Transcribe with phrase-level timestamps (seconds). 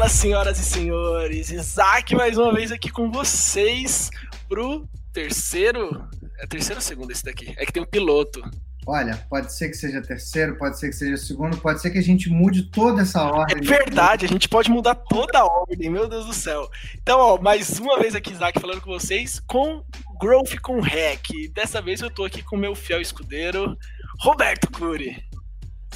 [0.00, 1.50] Fala, senhoras e senhores!
[1.50, 4.08] Isaac mais uma vez aqui com vocês
[4.48, 6.08] pro terceiro.
[6.38, 7.52] É terceiro ou segundo esse daqui?
[7.58, 8.40] É que tem um piloto.
[8.86, 12.02] Olha, pode ser que seja terceiro, pode ser que seja segundo, pode ser que a
[12.02, 13.58] gente mude toda essa ordem.
[13.58, 16.70] É verdade, a gente pode mudar toda a ordem, meu Deus do céu.
[16.94, 19.84] Então, ó, mais uma vez aqui, Isaac, falando com vocês, com
[20.18, 21.28] Growth com Hack.
[21.52, 23.76] Dessa vez eu tô aqui com o meu fiel escudeiro,
[24.18, 25.29] Roberto Cury.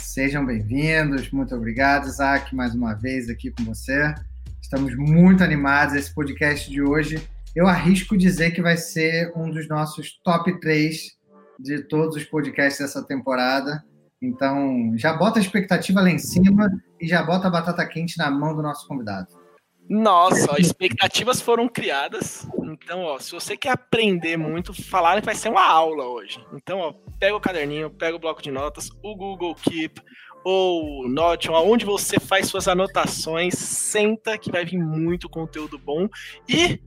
[0.04, 4.14] Sejam bem-vindos, muito obrigado, Isaac, mais uma vez aqui com você.
[4.60, 5.94] Estamos muito animados.
[5.94, 11.10] Esse podcast de hoje, eu arrisco dizer que vai ser um dos nossos top 3
[11.58, 13.82] de todos os podcasts dessa temporada.
[14.22, 18.30] Então, já bota a expectativa lá em cima e já bota a batata quente na
[18.30, 19.43] mão do nosso convidado.
[19.88, 22.46] Nossa, ó, expectativas foram criadas.
[22.62, 26.44] Então, ó, se você quer aprender muito, falar vai ser uma aula hoje.
[26.54, 30.00] Então, ó, pega o caderninho, pega o bloco de notas, o Google Keep
[30.44, 36.08] ou Notion, aonde você faz suas anotações, senta que vai vir muito conteúdo bom.
[36.48, 36.80] E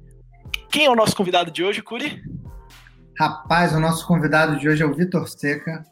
[0.69, 2.21] quem é o nosso convidado de hoje, Curi?
[3.17, 5.83] Rapaz, o nosso convidado de hoje é o Vitor Seca.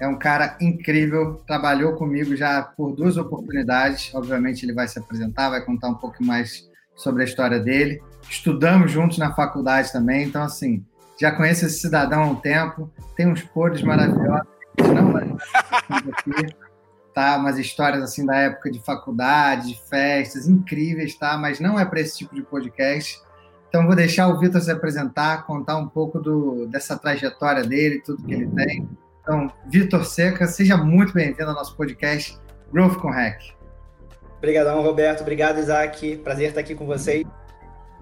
[0.00, 4.10] É um cara incrível, trabalhou comigo já por duas oportunidades.
[4.14, 8.02] Obviamente, ele vai se apresentar, vai contar um pouco mais sobre a história dele.
[8.28, 10.84] Estudamos juntos na faculdade também, então, assim,
[11.20, 12.90] já conheço esse cidadão há um tempo.
[13.14, 14.48] Tem uns podres maravilhosos.
[14.78, 16.54] Não, aqui,
[17.14, 17.36] tá?
[17.36, 21.36] Umas histórias assim da época de faculdade, de festas, incríveis, tá?
[21.36, 23.20] Mas não é para esse tipo de podcast.
[23.68, 28.24] Então, vou deixar o Vitor se apresentar, contar um pouco do, dessa trajetória dele, tudo
[28.24, 28.88] que ele tem.
[29.22, 32.38] Então, Vitor Seca, seja muito bem-vindo ao nosso podcast
[32.72, 33.40] Growth com Hack.
[34.38, 35.20] Obrigadão, Roberto.
[35.20, 36.16] Obrigado, Isaac.
[36.18, 37.24] Prazer estar aqui com vocês.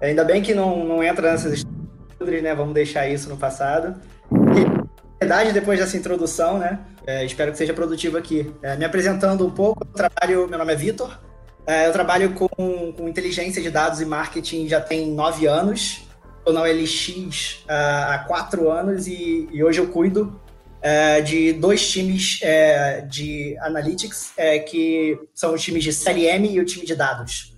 [0.01, 2.55] Ainda bem que não, não entra nessas histórias, né?
[2.55, 3.99] Vamos deixar isso no passado.
[4.31, 6.79] E, verdade, depois dessa introdução, né?
[7.05, 8.53] É, espero que seja produtivo aqui.
[8.61, 11.19] É, me apresentando um pouco, eu trabalho, meu nome é Vitor,
[11.67, 12.47] é, eu trabalho com,
[12.93, 16.07] com, inteligência de dados e marketing já tem nove anos.
[16.37, 20.39] Estou na OLX uh, há quatro anos e, e, hoje eu cuido
[20.79, 24.33] uh, de dois times uh, de analytics,
[24.69, 27.55] que são os times de CLM e o time de dados.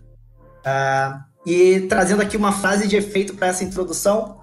[1.46, 4.40] e trazendo aqui uma frase de efeito para essa introdução,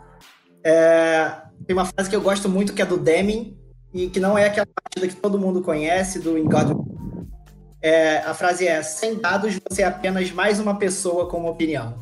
[1.67, 3.57] tem uma frase que eu gosto muito que é do Deming
[3.93, 6.89] e que não é aquela partida que todo mundo conhece, do In God
[7.81, 11.95] é, a frase é: sem dados, você é apenas mais uma pessoa com uma opinião.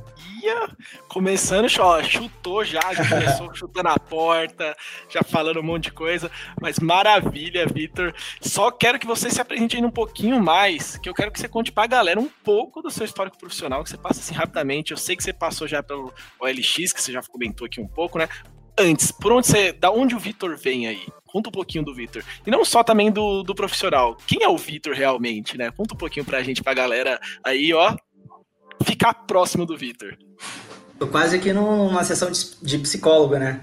[1.08, 4.76] Começando, ó, chutou já, já começou chutando a porta,
[5.08, 6.30] já falando um monte de coisa.
[6.60, 8.14] Mas maravilha, Vitor.
[8.40, 11.48] Só quero que você se apresente ainda um pouquinho mais, que eu quero que você
[11.48, 14.92] conte pra galera um pouco do seu histórico profissional, que você passa assim rapidamente.
[14.92, 18.18] Eu sei que você passou já pelo OLX, que você já comentou aqui um pouco,
[18.18, 18.28] né?
[18.78, 19.72] Antes, por onde você.
[19.72, 21.06] Da onde o Vitor vem aí?
[21.24, 22.22] Conta um pouquinho do Vitor.
[22.46, 24.16] E não só também do, do profissional.
[24.26, 25.70] Quem é o Vitor realmente, né?
[25.70, 27.94] Conta um pouquinho pra gente, pra galera aí, ó,
[28.84, 30.16] ficar próximo do Vitor.
[30.98, 32.30] Tô quase aqui numa sessão
[32.62, 33.60] de, psicólogo, né?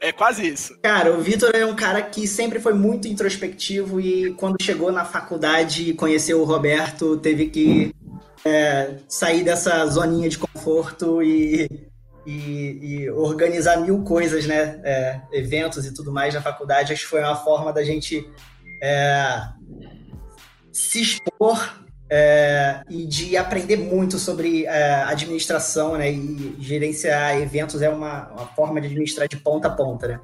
[0.00, 0.08] É...
[0.08, 0.78] é quase isso.
[0.82, 5.04] Cara, o Vitor é um cara que sempre foi muito introspectivo e quando chegou na
[5.04, 7.94] faculdade e conheceu o Roberto, teve que
[8.44, 11.68] é, sair dessa zoninha de conforto e
[12.24, 14.80] e, e, organizar mil coisas, né?
[14.84, 16.92] É, eventos e tudo mais na faculdade.
[16.92, 18.24] Acho que foi uma forma da gente
[18.82, 19.42] é,
[20.72, 21.82] se expor
[22.14, 26.12] é, e de aprender muito sobre é, administração, né?
[26.12, 30.20] E gerenciar eventos é uma, uma, forma de administrar de ponta a ponta, né?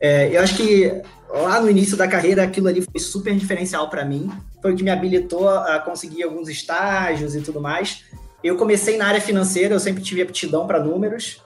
[0.00, 4.06] É, eu acho que lá no início da carreira aquilo ali foi super diferencial para
[4.06, 4.32] mim.
[4.62, 8.04] Foi o que me habilitou a conseguir alguns estágios e tudo mais.
[8.42, 11.42] Eu comecei na área financeira, eu sempre tive aptidão para números,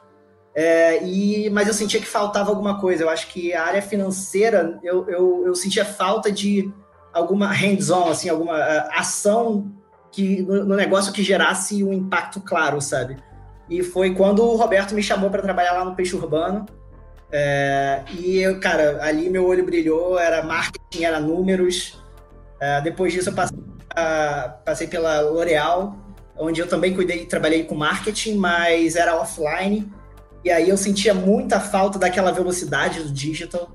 [0.54, 3.02] é, e, mas eu sentia que faltava alguma coisa.
[3.02, 6.72] Eu acho que a área financeira, eu, eu, eu sentia falta de
[7.16, 9.72] alguma hands-on, assim, alguma uh, ação
[10.12, 13.16] que, no, negócio que gerasse um impacto claro, sabe?
[13.70, 16.66] E foi quando o Roberto me chamou para trabalhar lá no Peixe Urbano.
[17.32, 21.98] É, e, eu, cara, ali meu olho brilhou, era marketing, era números.
[22.60, 23.58] É, depois disso eu passei,
[24.64, 25.96] passei pela L'Oréal,
[26.38, 29.90] onde eu também cuidei, trabalhei com marketing, mas era offline.
[30.44, 33.68] E aí eu sentia muita falta daquela velocidade do digital.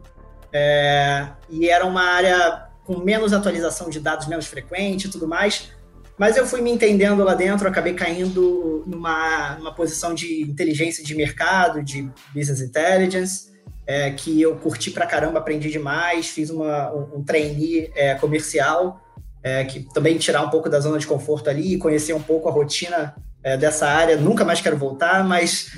[0.53, 5.69] É, e era uma área com menos atualização de dados, menos frequente e tudo mais.
[6.17, 11.15] Mas eu fui me entendendo lá dentro, acabei caindo numa, numa posição de inteligência de
[11.15, 13.51] mercado, de business intelligence,
[13.87, 19.01] é, que eu curti pra caramba, aprendi demais, fiz uma, um, um trainee é, comercial
[19.43, 22.47] é, que também tirar um pouco da zona de conforto ali e conhecer um pouco
[22.47, 24.15] a rotina é, dessa área.
[24.15, 25.71] Nunca mais quero voltar, mas,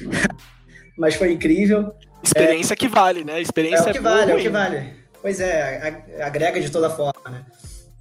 [0.97, 1.93] mas foi incrível.
[2.21, 3.41] Experiência é, que vale, né?
[3.41, 5.02] Experiência é o que vale, é o que vale.
[5.23, 7.45] Pois é, agrega de toda forma, né?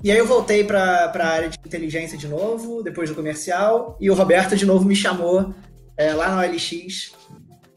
[0.02, 4.10] E aí eu voltei para a área de inteligência de novo, depois do comercial, e
[4.10, 5.54] o Roberto de novo me chamou
[5.96, 7.12] é, lá no OLX.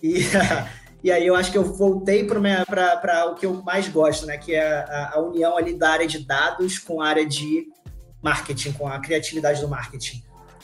[0.01, 0.21] E,
[1.03, 4.35] e aí eu acho que eu voltei para o que eu mais gosto, né?
[4.35, 7.67] Que é a, a, união ali da área de dados com a área de
[8.23, 10.23] marketing, com a criatividade do marketing.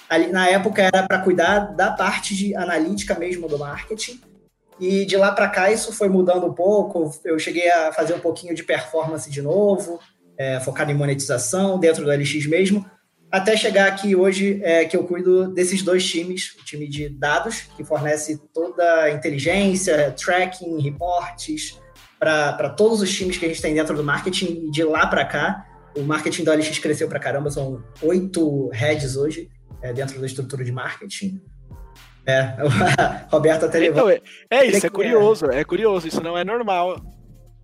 [0.09, 4.19] Ali, na época era para cuidar da parte de analítica mesmo do marketing.
[4.81, 7.13] E de lá para cá isso foi mudando um pouco.
[7.23, 9.99] Eu cheguei a fazer um pouquinho de performance de novo,
[10.35, 12.83] é, focado em monetização dentro do LX mesmo,
[13.31, 17.61] até chegar aqui hoje é, que eu cuido desses dois times, o time de dados,
[17.77, 21.79] que fornece toda a inteligência, tracking, reportes,
[22.19, 25.23] para todos os times que a gente tem dentro do marketing, e de lá para
[25.23, 29.49] cá, o marketing do LX cresceu para caramba, são oito heads hoje
[29.81, 31.41] é, dentro da estrutura de marketing.
[32.25, 32.55] É,
[33.29, 34.11] Roberto até levou.
[34.11, 34.21] Então,
[34.51, 37.01] é, é isso, é curioso, é curioso, isso não é normal.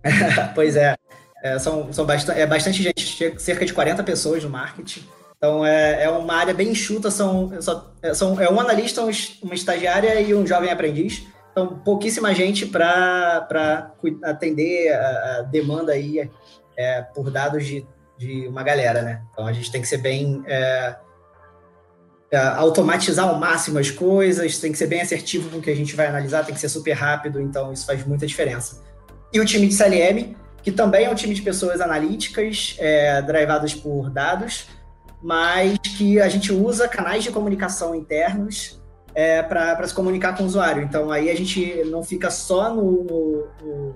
[0.54, 0.96] pois é.
[1.42, 5.04] É, são são bastante, é bastante gente, cerca de 40 pessoas no marketing.
[5.36, 7.52] Então é, é uma área bem enxuta, são,
[8.02, 9.10] é, são, é um analista, um,
[9.42, 11.24] uma estagiária e um jovem aprendiz.
[11.52, 13.92] Então, pouquíssima gente para
[14.24, 16.30] atender a, a, demanda aí
[16.76, 19.22] é, por dados de, de uma galera, né?
[19.32, 20.42] Então a gente tem que ser bem.
[20.46, 20.96] É, é,
[22.36, 25.96] automatizar ao máximo as coisas, tem que ser bem assertivo com o que a gente
[25.96, 28.82] vai analisar, tem que ser super rápido, então isso faz muita diferença.
[29.32, 33.74] E o time de CLM, que também é um time de pessoas analíticas, é, drivadas
[33.74, 34.66] por dados,
[35.22, 38.80] mas que a gente usa canais de comunicação internos
[39.14, 40.82] é, para se comunicar com o usuário.
[40.82, 43.94] Então, aí a gente não fica só no, no, no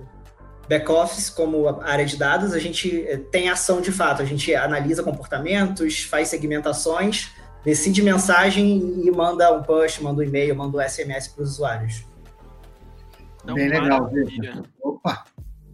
[0.67, 5.03] back-office como área de dados, a gente é, tem ação de fato, a gente analisa
[5.03, 7.31] comportamentos, faz segmentações,
[7.63, 12.05] decide mensagem e manda um push, manda um e-mail, manda um SMS para os usuários.
[13.45, 14.09] Bem legal,
[14.81, 15.25] Opa!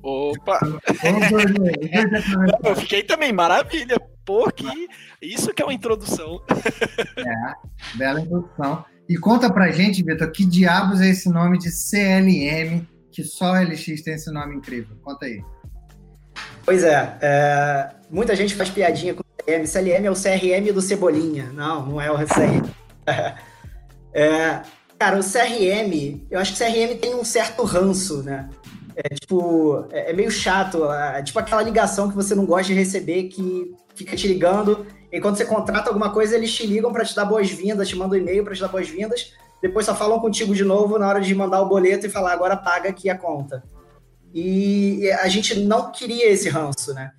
[0.02, 0.60] Opa!
[2.64, 4.00] eu fiquei também, maravilha.
[4.26, 4.88] Pô, que
[5.22, 6.42] isso que é uma introdução.
[7.20, 8.86] É, bela introdução.
[9.08, 13.62] E conta pra gente, Vitor, que diabos é esse nome de CLM, que só a
[13.62, 14.96] LX tem esse nome incrível?
[15.02, 15.44] Conta aí.
[16.64, 19.66] Pois é, é muita gente faz piadinha com CLM.
[19.66, 21.52] CLM é o CRM do Cebolinha.
[21.54, 22.70] Não, não é o CRM.
[24.14, 24.62] é,
[24.98, 28.50] cara, o CRM, eu acho que o CRM tem um certo ranço, né?
[28.96, 30.92] É tipo, é, é meio chato.
[30.92, 34.86] É, tipo aquela ligação que você não gosta de receber, que fica te ligando.
[35.12, 38.18] E quando você contrata alguma coisa, eles te ligam para te dar boas-vindas, te mandam
[38.18, 39.34] um e-mail para te dar boas-vindas.
[39.62, 42.56] Depois só falam contigo de novo na hora de mandar o boleto e falar, agora
[42.56, 43.64] paga aqui a conta.
[44.34, 47.12] E a gente não queria esse ranço, né?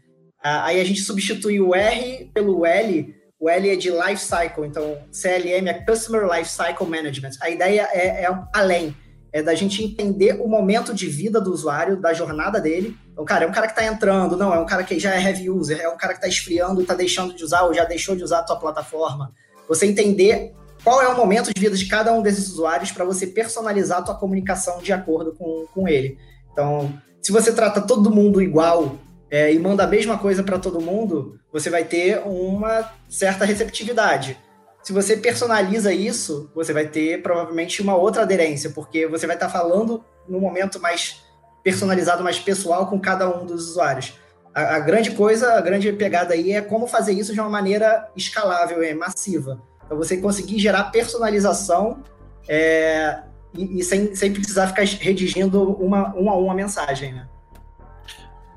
[0.43, 3.15] Aí a gente substitui o R pelo L.
[3.39, 7.33] O L é de Life Cycle, então CLM é Customer Life Cycle Management.
[7.41, 8.95] A ideia é, é além
[9.33, 12.97] é da gente entender o momento de vida do usuário, da jornada dele.
[13.13, 15.23] Então, cara, é um cara que está entrando, não, é um cara que já é
[15.23, 18.17] heavy user, é um cara que está esfriando está deixando de usar ou já deixou
[18.17, 19.33] de usar a tua plataforma.
[19.69, 20.53] Você entender
[20.83, 24.03] qual é o momento de vida de cada um desses usuários para você personalizar a
[24.03, 26.19] tua comunicação de acordo com, com ele.
[26.53, 26.93] Então,
[27.23, 28.99] se você trata todo mundo igual
[29.31, 34.37] é, e manda a mesma coisa para todo mundo, você vai ter uma certa receptividade.
[34.83, 39.49] Se você personaliza isso, você vai ter provavelmente uma outra aderência, porque você vai estar
[39.49, 41.23] falando no momento mais
[41.63, 44.15] personalizado, mais pessoal com cada um dos usuários.
[44.55, 48.09] A, a, grande coisa, a grande pegada aí é como fazer isso de uma maneira
[48.17, 49.63] escalável, é, massiva.
[49.85, 52.03] Então, você conseguir gerar personalização
[52.49, 53.21] é,
[53.55, 57.29] e, e sem, sem precisar ficar redigindo uma, uma a uma mensagem, né?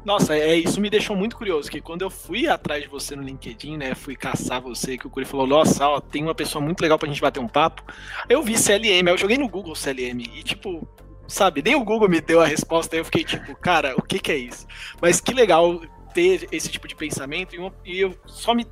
[0.06, 3.24] Nossa, é, isso me deixou muito curioso, que quando eu fui atrás de você no
[3.24, 6.82] LinkedIn, né, fui caçar você, que o Curi falou, nossa, ó, tem uma pessoa muito
[6.82, 7.84] legal pra gente bater um papo.
[8.28, 10.86] Eu vi CLM, eu joguei no Google CLM, e tipo,
[11.26, 14.20] sabe, nem o Google me deu a resposta, aí eu fiquei tipo, cara, o que
[14.20, 14.68] que é isso?
[15.02, 15.80] Mas que legal
[16.14, 18.68] ter esse tipo de pensamento, e, uma, e eu só me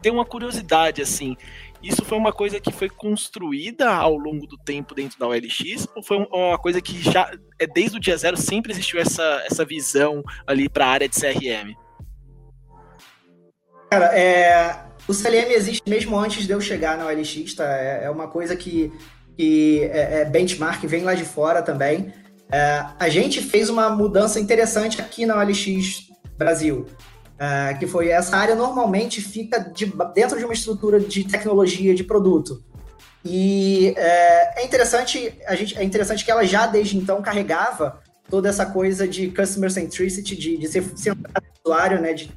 [0.00, 1.36] deu uma curiosidade, assim,
[1.82, 6.02] isso foi uma coisa que foi construída ao longo do tempo dentro da OLX ou
[6.02, 10.22] foi uma coisa que já é desde o dia zero sempre existiu essa, essa visão
[10.46, 11.74] ali para a área de CRM?
[13.90, 17.64] Cara, é, o CLM existe mesmo antes de eu chegar na OLX, tá?
[17.76, 18.92] É, é uma coisa que,
[19.36, 22.12] que é, é benchmark, vem lá de fora também.
[22.52, 26.86] É, a gente fez uma mudança interessante aqui na OLX Brasil.
[27.40, 32.04] Uh, que foi essa área normalmente fica de, dentro de uma estrutura de tecnologia de
[32.04, 32.62] produto.
[33.24, 38.48] E é, é, interessante a gente é interessante que ela já desde então carregava toda
[38.48, 42.30] essa coisa de customer centricity, de, de ser centrado no usuário, né, de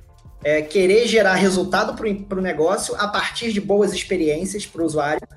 [0.43, 5.27] é, querer gerar resultado para o negócio a partir de boas experiências para o usuário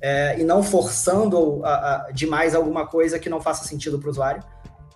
[0.00, 4.10] é, e não forçando a, a, demais alguma coisa que não faça sentido para o
[4.10, 4.42] usuário.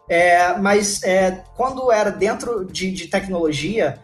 [0.08, 3.99] É, mas é, quando era dentro de, de tecnologia,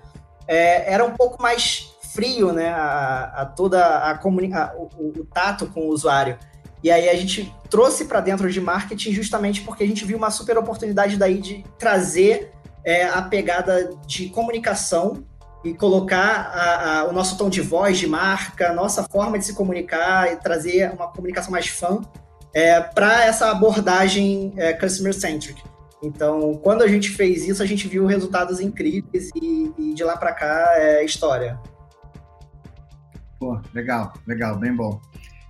[0.46, 5.66] é, era um pouco mais frio, né, a, a toda a comunica o, o, tato
[5.66, 6.38] com o usuário.
[6.82, 10.30] E aí a gente trouxe para dentro de marketing justamente porque a gente viu uma
[10.30, 12.52] super oportunidade daí de trazer
[12.84, 15.24] é, a pegada de comunicação
[15.64, 19.54] e colocar a, a, o nosso tom de voz de marca, nossa forma de se
[19.54, 22.00] comunicar e trazer uma comunicação mais fã
[22.54, 25.62] é, para essa abordagem é, customer-centric.
[26.06, 30.16] Então, quando a gente fez isso, a gente viu resultados incríveis e, e de lá
[30.16, 31.58] para cá é história.
[33.40, 35.00] Pô, legal, legal, bem bom.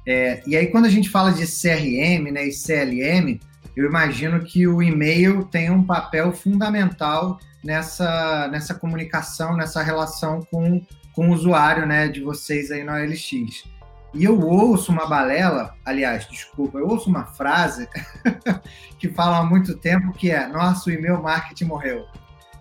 [0.09, 3.39] É, e aí, quando a gente fala de CRM né, e CLM,
[3.77, 10.81] eu imagino que o e-mail tem um papel fundamental nessa, nessa comunicação, nessa relação com,
[11.13, 13.65] com o usuário né, de vocês aí no OLX.
[14.17, 17.87] E eu ouço uma balela, aliás, desculpa, eu ouço uma frase
[18.99, 22.07] que fala há muito tempo que é: nosso e-mail marketing morreu.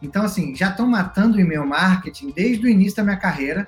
[0.01, 3.65] Então, assim, já estão matando o e-mail marketing desde o início da minha carreira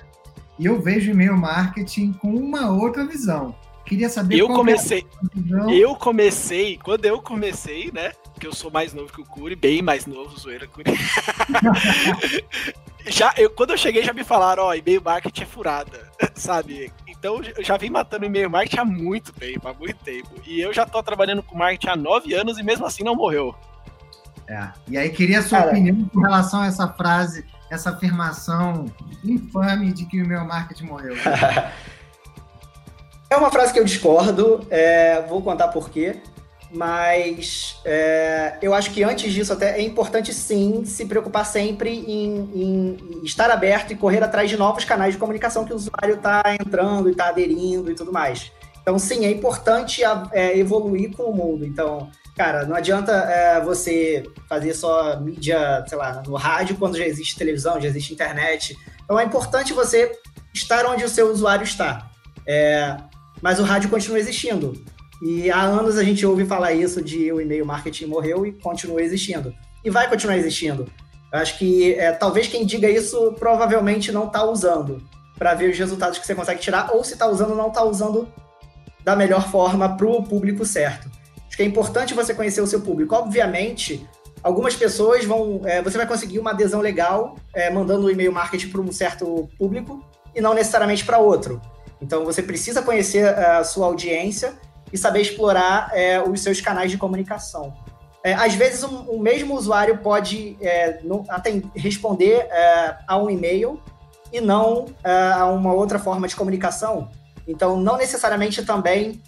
[0.58, 3.56] e eu vejo e-mail marketing com uma outra visão.
[3.86, 5.06] Queria saber eu comecei,
[5.66, 8.12] é eu comecei, quando eu comecei, né?
[8.38, 10.92] Que eu sou mais novo que o Curi, bem mais novo, zoeira Curi.
[13.08, 16.92] já, eu, quando eu cheguei, já me falaram, ó, e-mail marketing é furada, sabe?
[17.18, 20.28] Então eu já vim matando e-mail marketing há muito tempo, há muito tempo.
[20.46, 23.54] E eu já tô trabalhando com marketing há nove anos e mesmo assim não morreu.
[24.46, 24.68] É.
[24.86, 28.86] E aí queria a sua Cara, opinião com relação a essa frase, essa afirmação
[29.24, 31.14] infame de que o e-mail marketing morreu.
[33.30, 36.18] É uma frase que eu discordo, é, vou contar por quê.
[36.70, 42.36] Mas é, eu acho que antes disso até é importante sim se preocupar sempre em,
[42.54, 46.42] em, estar aberto e correr atrás de novos canais de comunicação que o usuário está
[46.60, 48.52] entrando e está aderindo e tudo mais.
[48.82, 51.64] Então sim, é importante é, evoluir com o mundo.
[51.64, 57.06] Então, cara, não adianta é, você fazer só mídia, sei lá, no rádio quando já
[57.06, 58.76] existe televisão, já existe internet.
[59.04, 60.12] Então é importante você
[60.52, 62.10] estar onde o seu usuário está.
[62.46, 62.94] É,
[63.40, 64.74] mas o rádio continua existindo.
[65.20, 69.02] E há anos a gente ouve falar isso de o e-mail marketing morreu e continua
[69.02, 69.54] existindo.
[69.84, 70.86] E vai continuar existindo.
[71.32, 75.02] Eu acho que é, talvez quem diga isso provavelmente não está usando
[75.36, 78.28] para ver os resultados que você consegue tirar, ou se está usando, não está usando
[79.04, 81.10] da melhor forma para o público certo.
[81.46, 83.14] Acho que é importante você conhecer o seu público.
[83.14, 84.06] Obviamente,
[84.42, 85.62] algumas pessoas vão.
[85.64, 89.48] É, você vai conseguir uma adesão legal é, mandando o e-mail marketing para um certo
[89.58, 90.02] público
[90.34, 91.60] e não necessariamente para outro.
[92.00, 94.54] Então você precisa conhecer eh, a sua audiência
[94.92, 97.74] e saber explorar é, os seus canais de comunicação.
[98.24, 101.24] É, às vezes, um, o mesmo usuário pode é, no,
[101.74, 102.48] responder
[103.06, 103.80] a um e-mail
[104.32, 107.10] e não a uma outra forma de comunicação.
[107.46, 109.22] Então, não necessariamente também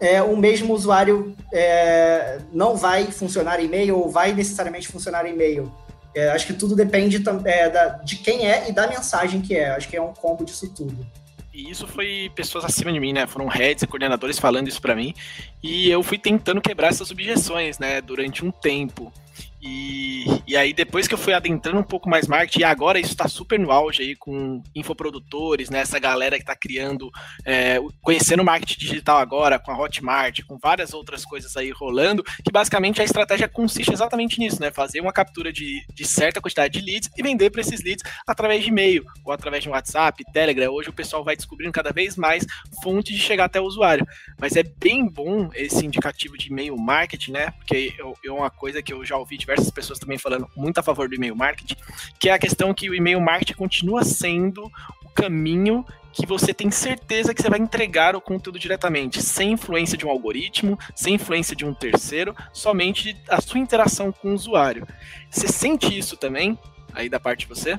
[0.00, 5.70] é, o mesmo usuário é, não vai funcionar e-mail ou vai necessariamente funcionar e-mail.
[6.14, 9.70] É, acho que tudo depende é, da, de quem é e da mensagem que é.
[9.70, 11.06] Acho que é um combo disso tudo.
[11.52, 13.26] E isso foi pessoas acima de mim, né?
[13.26, 15.12] Foram heads e coordenadores falando isso para mim.
[15.62, 18.00] E eu fui tentando quebrar essas objeções, né?
[18.00, 19.12] Durante um tempo.
[19.62, 23.10] E, e aí, depois que eu fui adentrando um pouco mais marketing, e agora isso
[23.10, 25.80] está super no auge aí com infoprodutores, né?
[25.80, 27.10] Essa galera que está criando,
[27.44, 32.24] é, conhecendo o marketing digital agora, com a Hotmart, com várias outras coisas aí rolando,
[32.24, 34.70] que basicamente a estratégia consiste exatamente nisso, né?
[34.70, 38.62] Fazer uma captura de, de certa quantidade de leads e vender para esses leads através
[38.62, 40.72] de e-mail, ou através de WhatsApp, Telegram.
[40.72, 42.46] Hoje o pessoal vai descobrindo cada vez mais
[42.82, 44.06] fontes de chegar até o usuário.
[44.38, 47.50] Mas é bem bom esse indicativo de e-mail marketing, né?
[47.58, 50.82] Porque é uma coisa que eu já ouvi de diversas pessoas também falando muito a
[50.82, 51.76] favor do e-mail marketing,
[52.18, 54.70] que é a questão que o e-mail marketing continua sendo
[55.04, 59.96] o caminho que você tem certeza que você vai entregar o conteúdo diretamente, sem influência
[59.96, 64.86] de um algoritmo, sem influência de um terceiro, somente a sua interação com o usuário.
[65.30, 66.58] Você sente isso também
[66.92, 67.78] aí da parte de você?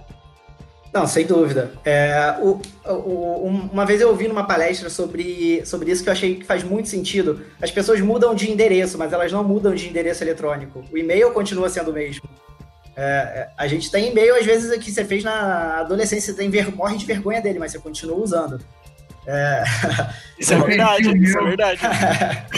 [0.93, 1.71] Não, sem dúvida.
[1.86, 6.36] É, o, o, uma vez eu ouvi numa palestra sobre, sobre isso que eu achei
[6.36, 7.45] que faz muito sentido.
[7.62, 10.83] As pessoas mudam de endereço, mas elas não mudam de endereço eletrônico.
[10.91, 12.27] O e-mail continua sendo o mesmo.
[12.95, 16.50] É, é a gente tem e-mail, às vezes, que você fez na adolescência, você tem
[16.50, 18.60] ver, morre de vergonha dele, mas você continua usando.
[19.25, 19.63] É...
[20.38, 21.81] Isso é verdade, isso é verdade.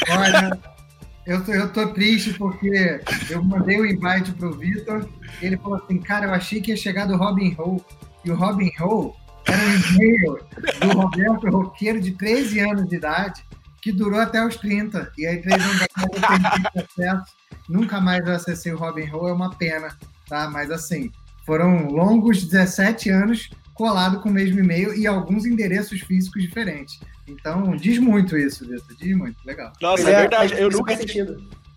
[0.09, 0.59] Olha,
[1.27, 2.99] eu tô, eu tô triste porque
[3.29, 5.07] eu mandei o invite pro Vitor,
[5.39, 7.83] ele falou assim, cara, eu achei que ia chegar do Robin Hood
[8.23, 9.13] e o Robin Hood
[9.45, 10.39] era um e-mail
[10.81, 13.43] do Roberto Roqueiro de 13 anos de idade,
[13.81, 15.11] que durou até os 30.
[15.17, 17.33] E aí, três anos depois, eu perdi acesso.
[17.67, 20.49] Nunca mais eu acessei o Robin Hood, é uma pena, tá?
[20.49, 21.11] Mas assim,
[21.45, 26.99] foram longos 17 anos colado com o mesmo e-mail e alguns endereços físicos diferentes.
[27.27, 28.95] Então, diz muito isso, Vitor.
[28.97, 29.37] Diz muito.
[29.45, 29.71] Legal.
[29.81, 30.53] Nossa, é, é verdade.
[30.57, 30.93] Eu nunca,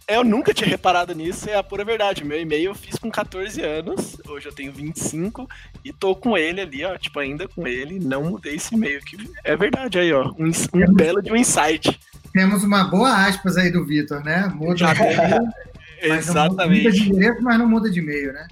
[0.09, 2.25] Eu nunca tinha reparado nisso, é a pura verdade.
[2.25, 5.49] Meu e-mail eu fiz com 14 anos, hoje eu tenho 25
[5.85, 9.17] e tô com ele ali, ó, tipo, ainda com ele, não mudei esse e-mail, que
[9.43, 11.99] é verdade aí, ó, um, um belo de um insight.
[12.33, 14.47] Temos uma boa aspas aí do Vitor, né?
[14.55, 14.95] Muda Já
[16.01, 16.85] Exatamente.
[16.85, 18.47] Muda de endereço, mas não muda de e-mail, né?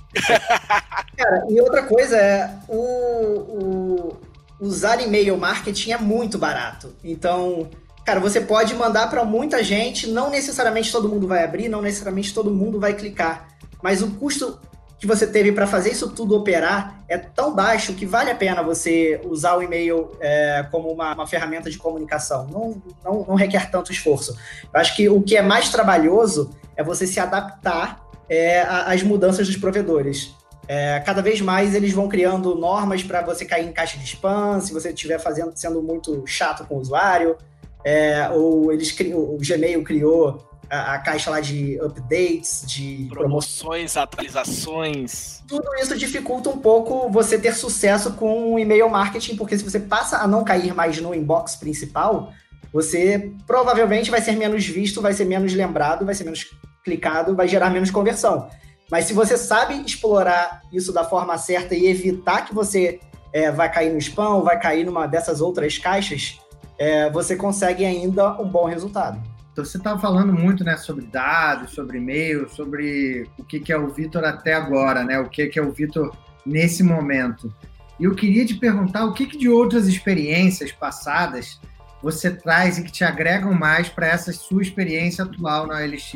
[1.16, 4.20] Cara, e outra coisa é, o, o
[4.58, 6.92] usar e-mail marketing é muito barato.
[7.04, 7.70] Então,
[8.04, 12.34] Cara, você pode mandar para muita gente, não necessariamente todo mundo vai abrir, não necessariamente
[12.34, 13.48] todo mundo vai clicar,
[13.82, 14.60] mas o custo
[14.98, 18.62] que você teve para fazer isso tudo operar é tão baixo que vale a pena
[18.62, 22.46] você usar o e-mail é, como uma, uma, ferramenta de comunicação.
[22.46, 24.34] Não, não, não, requer tanto esforço.
[24.72, 29.46] Eu acho que o que é mais trabalhoso é você se adaptar é, às mudanças
[29.46, 30.34] dos provedores.
[30.66, 34.58] É, cada vez mais eles vão criando normas para você cair em caixa de spam,
[34.60, 37.36] se você estiver fazendo, sendo muito chato com o usuário
[37.84, 45.42] é, ou eles o Gmail criou a, a, caixa lá de updates, de promoções, atualizações.
[45.46, 49.78] Tudo isso dificulta um pouco você ter sucesso com o e-mail marketing, porque se você
[49.78, 52.32] passa a não cair mais no inbox principal,
[52.72, 56.46] você provavelmente vai ser menos visto, vai ser menos lembrado, vai ser menos
[56.84, 58.48] clicado, vai gerar menos conversão.
[58.90, 63.00] Mas se você sabe explorar isso da forma certa e evitar que você
[63.32, 66.38] é, vai cair no spam, vai cair numa dessas outras caixas,
[66.78, 69.20] é, você consegue ainda um bom resultado.
[69.52, 73.78] Então, você estava falando muito né, sobre dados, sobre e-mail, sobre o que, que é
[73.78, 75.18] o Vitor até agora, né?
[75.20, 76.12] o que, que é o Vitor
[76.44, 77.54] nesse momento.
[78.00, 81.60] E eu queria te perguntar o que, que de outras experiências passadas
[82.02, 86.12] você traz e que te agregam mais para essa sua experiência atual na LX.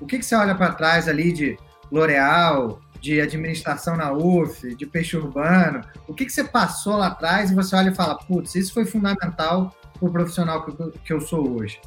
[0.00, 1.58] O que, que você olha para trás ali de
[1.90, 5.82] L'Oréal, de administração na UF, de peixe urbano?
[6.06, 8.86] O que, que você passou lá atrás e você olha e fala, putz, isso foi
[8.86, 10.72] fundamental o profissional que
[11.04, 11.80] que eu sou hoje?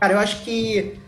[0.00, 0.98] Cara, eu acho que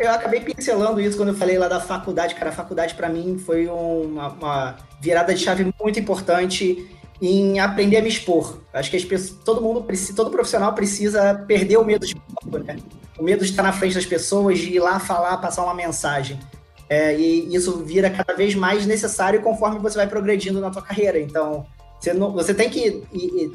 [0.00, 2.34] eu acabei pincelando isso quando eu falei lá da faculdade.
[2.34, 6.88] Cara, a faculdade para mim foi uma, uma, virada de chave muito importante
[7.20, 8.60] em aprender a me expor.
[8.72, 12.14] Acho que as pessoas, todo mundo todo profissional precisa perder o medo de
[12.64, 12.76] né?
[13.18, 16.40] O medo de estar na frente das pessoas, de ir lá falar, passar uma mensagem.
[16.88, 21.18] É, e isso vira cada vez mais necessário conforme você vai progredindo na tua carreira.
[21.20, 21.66] Então,
[21.98, 23.02] você, não, você tem que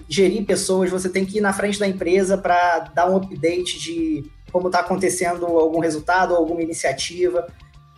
[0.07, 4.29] gerir pessoas, você tem que ir na frente da empresa para dar um update de
[4.51, 7.47] como está acontecendo algum resultado, alguma iniciativa.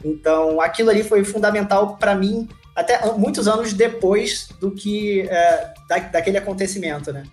[0.04, 6.00] Então, aquilo ali foi fundamental para mim, até muitos anos depois do que é, da,
[6.00, 7.24] daquele acontecimento, né?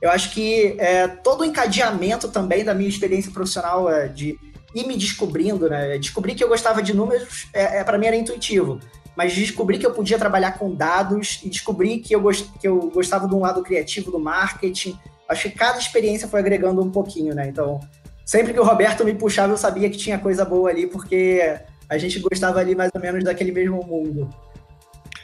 [0.00, 4.38] Eu acho que é, todo o encadeamento também da minha experiência profissional é, de
[4.74, 5.98] ir me descobrindo, né?
[5.98, 8.80] Descobrir que eu gostava de números, é, é para mim era intuitivo
[9.16, 12.90] mas descobri que eu podia trabalhar com dados e descobri que eu, gost, que eu
[12.90, 14.96] gostava de um lado criativo do marketing.
[15.28, 17.48] Acho que cada experiência foi agregando um pouquinho, né?
[17.48, 17.80] Então,
[18.24, 21.96] sempre que o Roberto me puxava, eu sabia que tinha coisa boa ali, porque a
[21.96, 24.28] gente gostava ali mais ou menos daquele mesmo mundo.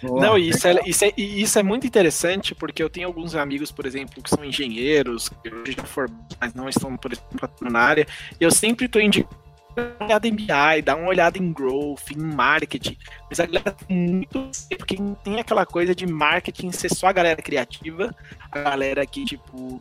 [0.03, 3.87] Não, isso é, isso, é, isso é muito interessante, porque eu tenho alguns amigos, por
[3.87, 8.07] exemplo, que são engenheiros, que hoje já foram, mas não estão, por exemplo, na área,
[8.41, 9.42] e eu sempre estou indicando
[9.77, 12.97] uma olhada em BI, dá uma olhada em growth, em marketing.
[13.29, 17.41] Mas a galera tem muito porque tem aquela coisa de marketing ser só a galera
[17.41, 18.15] criativa,
[18.51, 19.81] a galera que, tipo,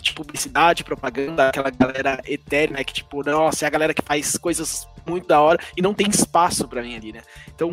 [0.00, 4.86] de publicidade, propaganda, aquela galera eterna que, tipo, nossa, é a galera que faz coisas
[5.06, 7.22] muito da hora e não tem espaço para mim ali, né?
[7.54, 7.72] Então,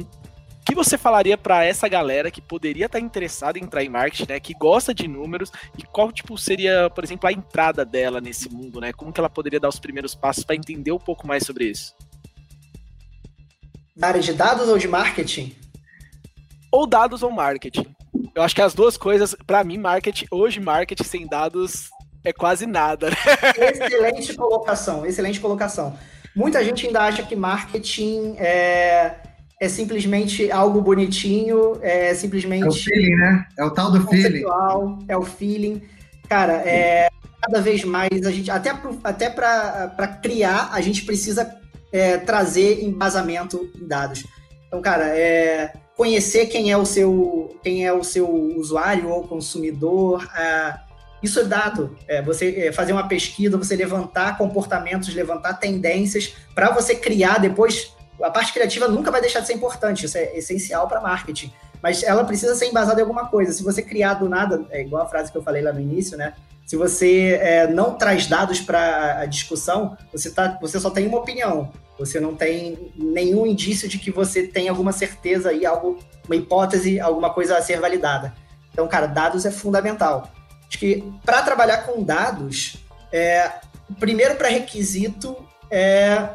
[0.66, 4.32] que você falaria para essa galera que poderia estar tá interessada em entrar em marketing,
[4.32, 8.50] né, que gosta de números e qual tipo seria, por exemplo, a entrada dela nesse
[8.50, 8.92] mundo, né?
[8.92, 11.94] Como que ela poderia dar os primeiros passos para entender um pouco mais sobre isso?
[13.96, 15.56] Na área de dados ou de marketing?
[16.72, 17.96] Ou dados ou marketing.
[18.34, 21.90] Eu acho que as duas coisas, para mim, marketing, hoje marketing sem dados
[22.24, 23.12] é quase nada.
[23.12, 23.16] Né?
[23.72, 25.98] Excelente colocação, excelente colocação.
[26.36, 29.16] Muita gente ainda acha que marketing é
[29.62, 32.66] é simplesmente algo bonitinho, é simplesmente.
[32.66, 33.46] É o feeling, né?
[33.58, 34.44] É o tal do feeling.
[35.08, 35.82] É o feeling.
[36.28, 37.10] Cara, é,
[37.42, 41.56] cada vez mais a gente, até, até para criar, a gente precisa
[41.92, 44.26] é, trazer embasamento em dados.
[44.68, 50.28] Então, cara, é, conhecer quem é o seu, quem é o seu usuário ou consumidor,
[50.38, 50.76] é,
[51.24, 51.96] isso é dado.
[52.08, 57.95] É, você é, fazer uma pesquisa, você levantar comportamentos, levantar tendências, para você criar depois
[58.22, 61.52] a parte criativa nunca vai deixar de ser importante, isso é essencial para marketing.
[61.82, 63.52] Mas ela precisa ser embasada em alguma coisa.
[63.52, 66.18] Se você criar do nada, é igual a frase que eu falei lá no início,
[66.18, 66.34] né?
[66.66, 71.20] Se você é, não traz dados para a discussão, você, tá, você só tem uma
[71.20, 71.72] opinião.
[72.00, 77.00] Você não tem nenhum indício de que você tem alguma certeza e algo, uma hipótese,
[77.00, 78.34] alguma coisa a ser validada.
[78.74, 80.32] Então, cara, dados é fundamental.
[80.68, 82.78] Acho que para trabalhar com dados,
[83.12, 83.52] é,
[83.88, 86.30] o primeiro pré-requisito é é,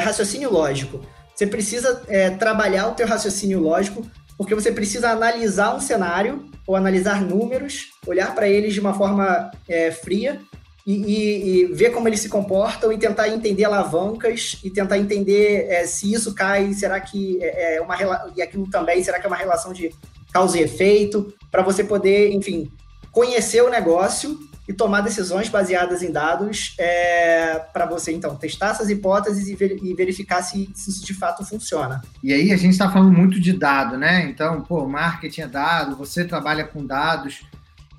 [0.00, 1.00] raciocínio lógico.
[1.34, 6.76] Você precisa é, trabalhar o teu raciocínio lógico, porque você precisa analisar um cenário ou
[6.76, 10.40] analisar números, olhar para eles de uma forma é, fria
[10.86, 15.66] e, e, e, ver como eles se comportam e tentar entender alavancas e tentar entender
[15.68, 17.96] é, se isso cai, será que é, é uma
[18.36, 19.90] e aquilo também, será que é uma relação de
[20.32, 22.70] causa e efeito, para você poder, enfim,
[23.12, 28.88] conhecer o negócio e tomar decisões baseadas em dados é, para você, então, testar essas
[28.88, 32.00] hipóteses e, ver, e verificar se, se, isso de fato funciona.
[32.22, 34.24] E aí a gente está falando muito de dado, né?
[34.24, 37.42] Então, pô, marketing é dado, você trabalha com dados.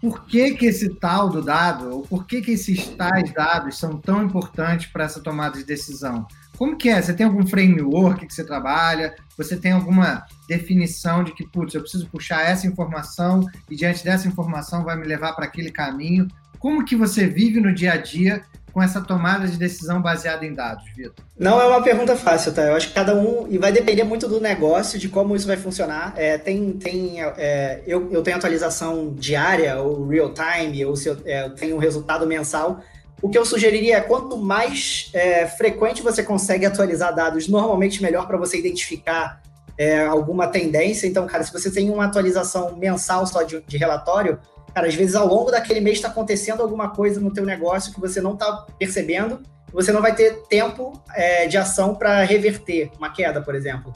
[0.02, 3.98] Por que, que esse tal do dado, ou por que, que esses tais dados são
[3.98, 6.28] tão importantes para essa tomada de decisão?
[6.58, 7.02] Como que é?
[7.02, 9.16] Você tem algum framework que você trabalha?
[9.38, 14.28] Você tem alguma definição de que, putz, eu preciso puxar essa informação e diante dessa
[14.28, 16.28] informação vai me levar para aquele caminho?
[16.66, 18.42] Como que você vive no dia a dia
[18.74, 21.24] com essa tomada de decisão baseada em dados, Vitor?
[21.38, 22.64] Não é uma pergunta fácil, tá?
[22.64, 23.46] Eu acho que cada um.
[23.48, 26.16] E vai depender muito do negócio, de como isso vai funcionar.
[26.18, 26.72] É, tem.
[26.72, 31.52] tem é, eu, eu tenho atualização diária, ou real time, ou se eu, é, eu
[31.52, 32.80] tenho um resultado mensal.
[33.22, 38.26] O que eu sugeriria é quanto mais é, frequente você consegue atualizar dados, normalmente melhor
[38.26, 39.40] para você identificar
[39.78, 41.06] é, alguma tendência.
[41.06, 44.40] Então, cara, se você tem uma atualização mensal só de, de relatório,
[44.76, 48.00] Cara, às vezes ao longo daquele mês está acontecendo alguma coisa no teu negócio que
[48.00, 53.10] você não está percebendo, você não vai ter tempo é, de ação para reverter uma
[53.10, 53.94] queda, por exemplo.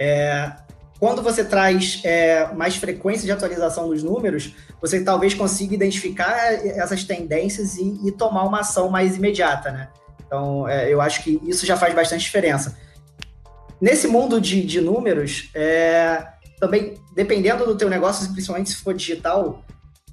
[0.00, 0.50] É,
[0.98, 7.04] quando você traz é, mais frequência de atualização dos números, você talvez consiga identificar essas
[7.04, 9.90] tendências e, e tomar uma ação mais imediata, né?
[10.26, 12.76] Então, é, eu acho que isso já faz bastante diferença.
[13.80, 16.26] Nesse mundo de, de números, é,
[16.58, 19.62] também, dependendo do teu negócio, principalmente se for digital,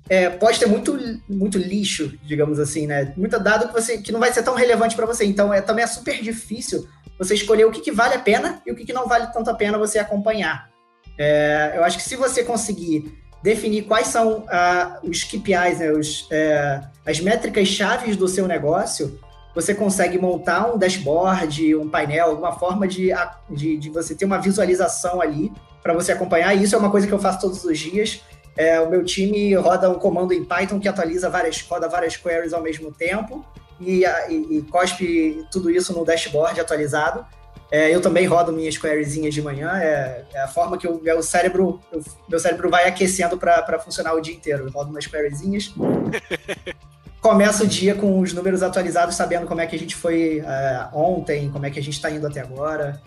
[0.10, 0.98] é, pode ter muito,
[1.30, 3.14] muito lixo, digamos assim, né?
[3.16, 5.26] Muito dado que, você, que não vai ser tão relevante para você.
[5.26, 6.88] Então, é, também é super difícil
[7.18, 9.50] você escolher o que, que vale a pena e o que, que não vale tanto
[9.50, 10.70] a pena você acompanhar.
[11.18, 16.28] É, eu acho que se você conseguir definir quais são uh, os KPIs, né, os,
[16.32, 19.20] é, as métricas chaves do seu negócio,
[19.54, 23.12] você consegue montar um dashboard, um painel, alguma forma de,
[23.50, 25.52] de, de você ter uma visualização ali
[25.84, 26.56] para você acompanhar.
[26.56, 28.22] E isso é uma coisa que eu faço todos os dias.
[28.56, 32.54] É, o meu time roda um comando em Python que atualiza várias, roda várias queries
[32.54, 33.46] ao mesmo tempo
[33.80, 37.26] e, e, e cospe tudo isso no dashboard atualizado.
[37.72, 41.24] É, eu também rodo minhas queriezinhas de manhã, é, é a forma que o meu
[41.24, 44.68] cérebro, eu, meu cérebro vai aquecendo para funcionar o dia inteiro.
[44.68, 45.74] Eu rodo umas queriezinhas.
[47.20, 50.88] Começa o dia com os números atualizados, sabendo como é que a gente foi é,
[50.94, 53.02] ontem, como é que a gente está indo até agora.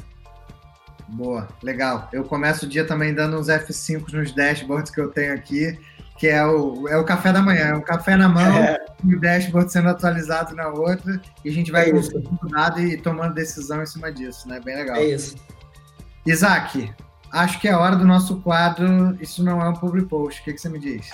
[1.09, 2.09] Boa, legal.
[2.12, 5.79] Eu começo o dia também dando uns F5 nos dashboards que eu tenho aqui,
[6.19, 8.85] que é o, é o café da manhã, é um café na mão é.
[9.05, 12.97] e o dashboard sendo atualizado na outra, e a gente vai é consultando nada e
[12.97, 14.61] tomando decisão em cima disso, né?
[14.64, 14.97] Bem legal.
[14.97, 15.37] É isso.
[16.25, 16.92] Isaac,
[17.37, 19.14] Acho que é hora do nosso quadro.
[19.20, 20.40] Isso não é um public post.
[20.40, 21.11] O que, que você me diz?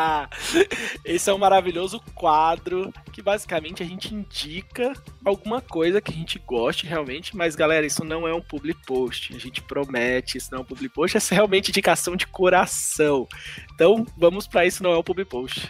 [1.04, 6.38] Esse é um maravilhoso quadro que basicamente a gente indica alguma coisa que a gente
[6.38, 7.36] goste realmente.
[7.36, 9.36] Mas galera, isso não é um public post.
[9.36, 11.14] A gente promete, isso não é um public post.
[11.14, 13.28] Essa é realmente indicação de coração.
[13.74, 15.68] Então vamos para isso não é um public post.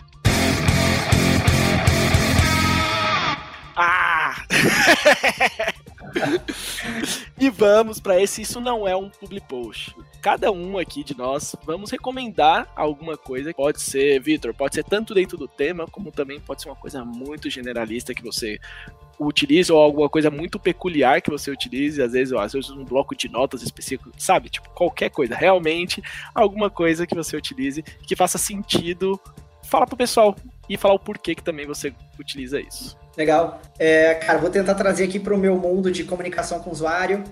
[3.77, 4.37] Ah!
[7.45, 8.43] e vamos para esse.
[8.43, 9.95] Isso não é um public post.
[10.23, 13.53] Cada um aqui de nós vamos recomendar alguma coisa.
[13.53, 17.05] Pode ser, Vitor, pode ser tanto dentro do tema, como também pode ser uma coisa
[17.05, 18.59] muito generalista que você
[19.21, 23.15] utilize ou alguma coisa muito peculiar que você utilize, às vezes, às vezes um bloco
[23.15, 24.49] de notas específico, sabe?
[24.49, 26.03] Tipo, qualquer coisa, realmente
[26.35, 29.21] alguma coisa que você utilize que faça sentido.
[29.65, 30.35] Fala pro pessoal
[30.69, 33.04] e falar o porquê que também você utiliza isso.
[33.17, 33.61] Legal.
[33.79, 37.23] É, cara, vou tentar trazer aqui para o meu mundo de comunicação com o usuário.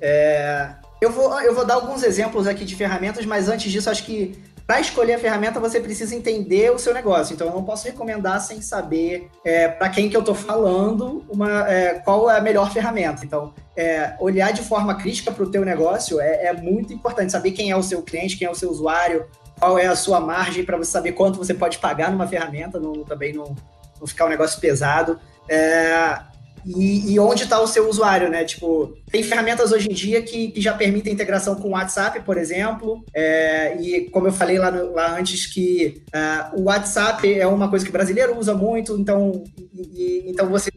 [0.00, 0.70] É,
[1.00, 4.42] eu, vou, eu vou dar alguns exemplos aqui de ferramentas, mas antes disso, acho que
[4.66, 7.34] para escolher a ferramenta você precisa entender o seu negócio.
[7.34, 11.70] Então, eu não posso recomendar sem saber é, para quem que eu estou falando uma,
[11.70, 13.24] é, qual é a melhor ferramenta.
[13.24, 17.32] Então, é, olhar de forma crítica para o teu negócio é, é muito importante.
[17.32, 19.26] Saber quem é o seu cliente, quem é o seu usuário,
[19.58, 23.34] qual é a sua margem para você saber quanto você pode pagar numa ferramenta, também
[23.34, 23.54] não,
[24.00, 25.18] não ficar um negócio pesado.
[25.48, 26.18] É,
[26.66, 28.44] e, e, onde está o seu usuário, né?
[28.44, 32.38] Tipo, tem ferramentas hoje em dia que, que já permitem integração com o WhatsApp, por
[32.38, 33.04] exemplo.
[33.14, 37.68] É, e como eu falei lá, no, lá antes, que uh, o WhatsApp é uma
[37.68, 40.70] coisa que o brasileiro usa muito, então, e, então você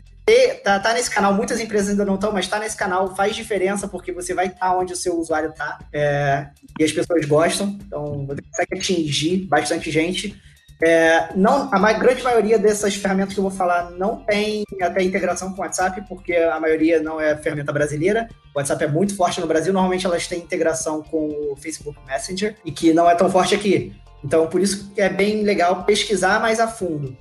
[0.62, 3.88] tá, tá, nesse canal, muitas empresas ainda não estão, mas tá nesse canal faz diferença,
[3.88, 7.78] porque você vai estar tá onde o seu usuário está é, e as pessoas gostam,
[7.80, 10.38] então você consegue atingir bastante gente.
[10.82, 15.52] É, não, a grande maioria dessas ferramentas que eu vou falar não tem até integração
[15.52, 18.28] com o WhatsApp, porque a maioria não é ferramenta brasileira.
[18.54, 22.56] O WhatsApp é muito forte no Brasil, normalmente elas têm integração com o Facebook Messenger,
[22.64, 23.96] e que não é tão forte aqui.
[24.24, 27.18] Então, por isso que é bem legal pesquisar mais a fundo.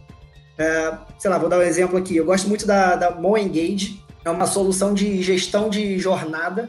[0.59, 2.16] É, sei lá, vou dar um exemplo aqui.
[2.16, 6.69] Eu gosto muito da, da Mo Engage, é uma solução de gestão de jornada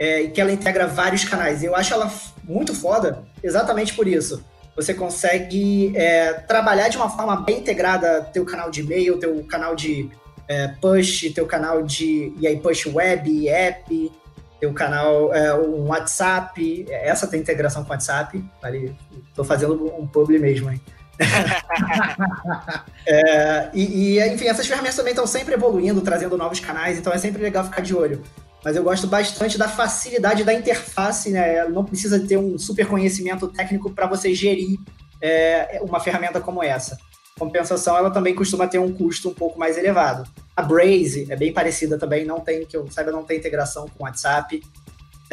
[0.00, 1.62] é, que ela integra vários canais.
[1.62, 2.10] Eu acho ela
[2.42, 4.42] muito foda exatamente por isso
[4.76, 9.74] você consegue é, trabalhar de uma forma bem integrada teu canal de e-mail, teu canal
[9.76, 10.10] de
[10.48, 14.12] é, push, teu canal de e aí push web, app,
[14.60, 18.96] teu canal é, um WhatsApp, essa tem integração com o WhatsApp, ali,
[19.34, 20.80] tô fazendo um publi mesmo, hein?
[23.06, 27.18] é, e, e, enfim, essas ferramentas também estão sempre evoluindo, trazendo novos canais, então é
[27.18, 28.20] sempre legal ficar de olho
[28.64, 31.68] mas eu gosto bastante da facilidade da interface, né?
[31.68, 34.78] Não precisa ter um super conhecimento técnico para você gerir
[35.20, 36.96] é, uma ferramenta como essa.
[37.38, 40.26] Compensação, ela também costuma ter um custo um pouco mais elevado.
[40.56, 44.04] A Braze é bem parecida também, não tem, que eu saiba, não tem integração com
[44.04, 44.62] WhatsApp.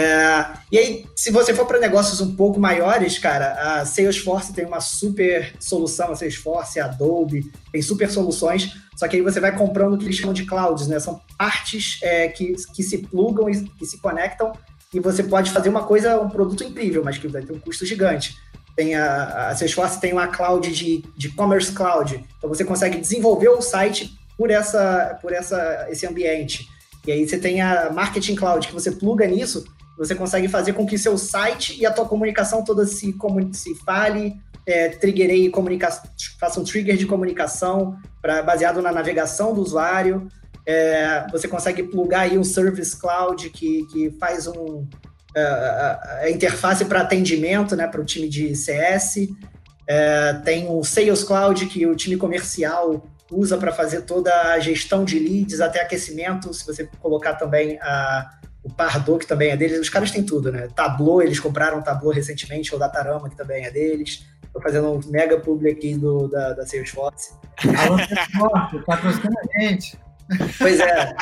[0.01, 4.65] É, e aí, se você for para negócios um pouco maiores, cara, a Salesforce tem
[4.65, 9.55] uma super solução, a Salesforce, a Adobe, tem super soluções, só que aí você vai
[9.55, 10.99] comprando o que eles chamam de clouds, né?
[10.99, 14.51] São partes é, que, que se plugam e que se conectam
[14.91, 17.85] e você pode fazer uma coisa, um produto incrível, mas que vai ter um custo
[17.85, 18.35] gigante.
[18.75, 23.49] Tem a, a Salesforce tem uma cloud de, de Commerce Cloud, então você consegue desenvolver
[23.49, 26.67] o site por, essa, por essa, esse ambiente.
[27.05, 29.63] E aí você tem a Marketing Cloud, que você pluga nisso
[29.97, 33.15] você consegue fazer com que seu site e a tua comunicação toda se,
[33.53, 36.03] se fale, é, triggerei comunicação,
[36.39, 40.27] faça um trigger de comunicação pra, baseado na navegação do usuário.
[40.65, 44.87] É, você consegue plugar aí um Service Cloud que, que faz um,
[45.35, 49.29] é, a interface para atendimento, né, para o time de CS.
[49.87, 55.03] É, tem o Sales Cloud que o time comercial usa para fazer toda a gestão
[55.03, 56.53] de leads até aquecimento.
[56.53, 58.29] Se você colocar também a
[58.63, 60.67] o Pardot, que também é deles, os caras têm tudo, né?
[60.75, 64.25] Tableau, eles compraram Tableau recentemente, o Datarama, que também é deles.
[64.43, 67.33] Estou fazendo um mega publi aqui do, da, da Salesforce.
[67.77, 69.97] Alô, Salesforce, patrocina a gente.
[70.57, 71.15] Pois é.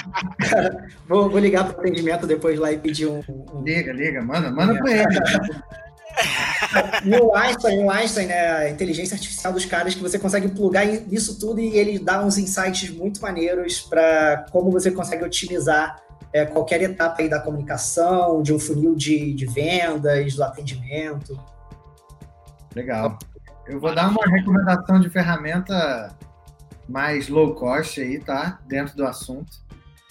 [1.08, 3.24] vou, vou ligar para o atendimento depois lá e pedir um.
[3.54, 3.64] um...
[3.64, 5.20] Liga, liga, manda, manda para ele.
[7.06, 10.86] E o Einstein, o Einstein, né, a inteligência artificial dos caras, que você consegue plugar
[10.86, 16.02] nisso tudo e ele dá uns insights muito maneiros para como você consegue otimizar
[16.34, 21.40] é, qualquer etapa aí da comunicação, de um funil de, de vendas, do atendimento.
[22.76, 23.18] Legal.
[23.68, 26.16] Eu vou dar uma recomendação de ferramenta
[26.88, 28.60] mais low cost aí, tá?
[28.68, 29.58] Dentro do assunto.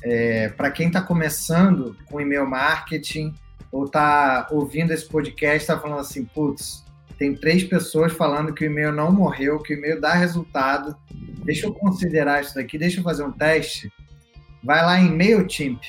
[0.02, 3.34] É, Para quem está começando com e-mail marketing
[3.70, 6.84] ou está ouvindo esse podcast, está falando assim, putz,
[7.18, 10.96] tem três pessoas falando que o e-mail não morreu, que o e-mail dá resultado.
[11.44, 13.92] Deixa eu considerar isso daqui, deixa eu fazer um teste.
[14.62, 15.80] Vai lá em MailChimp.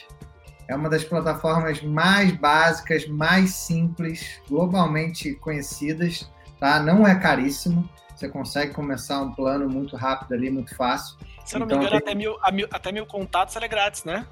[0.69, 6.79] É uma das plataformas mais básicas, mais simples, globalmente conhecidas, tá?
[6.79, 7.89] Não é caríssimo.
[8.15, 11.17] Você consegue começar um plano muito rápido ali, muito fácil.
[11.43, 12.07] Se eu não então, me engano, tem...
[12.07, 14.27] até, mil, mil, até mil contatos ela é grátis, né?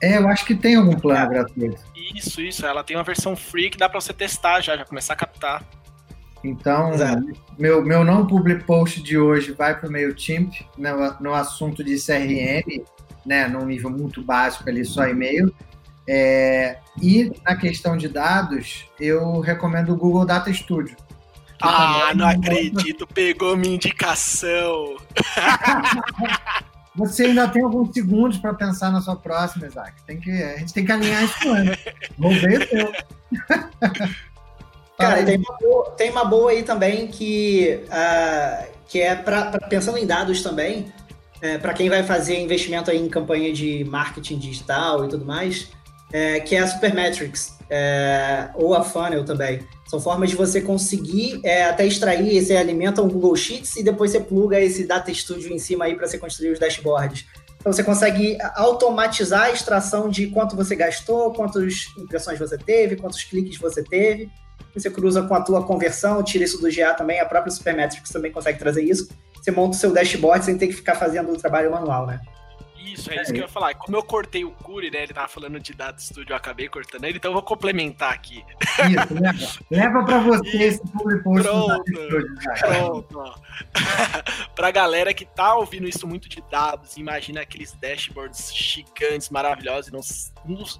[0.00, 1.28] É, eu acho que tem algum plano é.
[1.28, 1.82] gratuito.
[2.14, 2.64] Isso, isso.
[2.64, 5.64] Ela tem uma versão free que dá para você testar já, já começar a captar.
[6.44, 6.92] Então,
[7.58, 11.96] meu, meu não public post de hoje vai para o MailChimp, no, no assunto de
[11.96, 12.84] CRM,
[13.28, 15.54] né, num nível muito básico ali, só e-mail.
[16.08, 20.96] É, e na questão de dados, eu recomendo o Google Data Studio.
[21.60, 24.96] Ah, não acredito, pegou minha indicação.
[26.96, 30.02] Você ainda tem alguns segundos para pensar na sua próxima, Isaac.
[30.04, 31.84] Tem que, a gente tem que alinhar isso antes.
[32.16, 32.92] Vou ver o teu.
[34.98, 39.98] Cara, tem uma, boa, tem uma boa aí também que, uh, que é para pensando
[39.98, 40.92] em dados também
[41.40, 45.68] é, para quem vai fazer investimento aí em campanha de marketing digital e tudo mais,
[46.12, 49.60] é, que é a Supermetrics, é, ou a Funnel também.
[49.86, 54.10] São formas de você conseguir é, até extrair, você alimenta um Google Sheets e depois
[54.10, 57.26] você pluga esse Data Studio em cima aí para você construir os dashboards.
[57.58, 63.24] Então você consegue automatizar a extração de quanto você gastou, quantas impressões você teve, quantos
[63.24, 64.30] cliques você teve.
[64.74, 68.30] Você cruza com a tua conversão, tira isso do GA também, a própria Supermetrics também
[68.30, 69.08] consegue trazer isso
[69.42, 72.20] você monta o seu dashboard sem ter que ficar fazendo o trabalho manual, né?
[72.92, 73.74] Isso, é, é isso que eu ia falar.
[73.74, 75.02] Como eu cortei o Curi, né?
[75.02, 78.44] Ele tava falando de dados estúdio, eu acabei cortando ele, então eu vou complementar aqui.
[78.60, 79.58] Isso, leva.
[79.70, 83.40] leva pra você esse public post Pronto, pronto.
[84.54, 89.92] pra galera que tá ouvindo isso muito de dados, imagina aqueles dashboards gigantes, maravilhosos, e
[89.92, 90.00] não,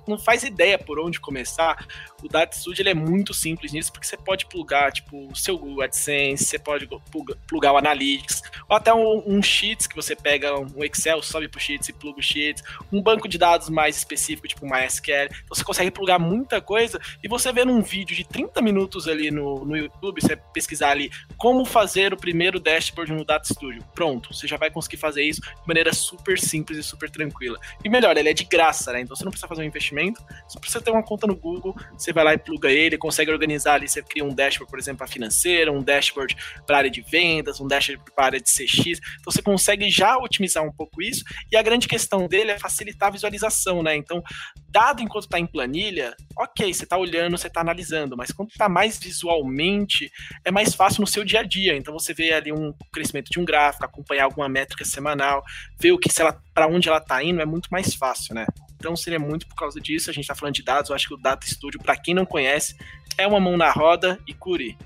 [0.06, 1.86] não, faz ideia por onde começar.
[2.22, 5.56] O Data Studio ele é muito simples nisso, porque você pode plugar, tipo, o seu
[5.58, 6.88] Google AdSense, você pode
[7.46, 11.60] plugar o Analytics, ou até um, um Sheets que você pega um Excel, sobe pro
[11.60, 15.26] Sheets e pluga o Sheets, um banco de dados mais específico, tipo MySQL.
[15.26, 19.30] Então você consegue plugar muita coisa e você vê num vídeo de 30 minutos ali
[19.30, 23.84] no, no YouTube, você pesquisar ali como fazer o primeiro dashboard no Data Studio.
[23.94, 27.58] Pronto, você já vai conseguir fazer isso de maneira super simples e super tranquila.
[27.84, 29.00] E melhor, ele é de graça, né?
[29.00, 32.12] Então você não precisa fazer um investimento, só precisa ter uma conta no Google, você
[32.12, 35.06] vai lá e pluga ele, consegue organizar ali, você cria um dashboard, por exemplo, para
[35.06, 39.00] financeira, um dashboard para área de vendas, um dashboard para área de CX.
[39.20, 41.24] Então você consegue já otimizar um pouco isso.
[41.50, 43.96] E a grande questão dele é facilitar a visualização, né?
[43.96, 44.22] Então,
[44.68, 48.68] dado enquanto está em planilha, ok, você está olhando, você está analisando, mas quando está
[48.68, 50.10] mais visualmente,
[50.44, 51.76] é mais fácil no seu dia a dia.
[51.76, 55.42] Então você vê ali um crescimento de um gráfico, acompanhar alguma métrica semanal,
[55.80, 58.44] ver o que se ela para onde ela está indo é muito mais fácil, né?
[58.74, 60.10] Então seria muito por causa disso.
[60.10, 60.90] A gente está falando de dados.
[60.90, 62.76] Eu acho que o Data Studio, para quem não conhece,
[63.16, 64.76] é uma mão na roda e cure.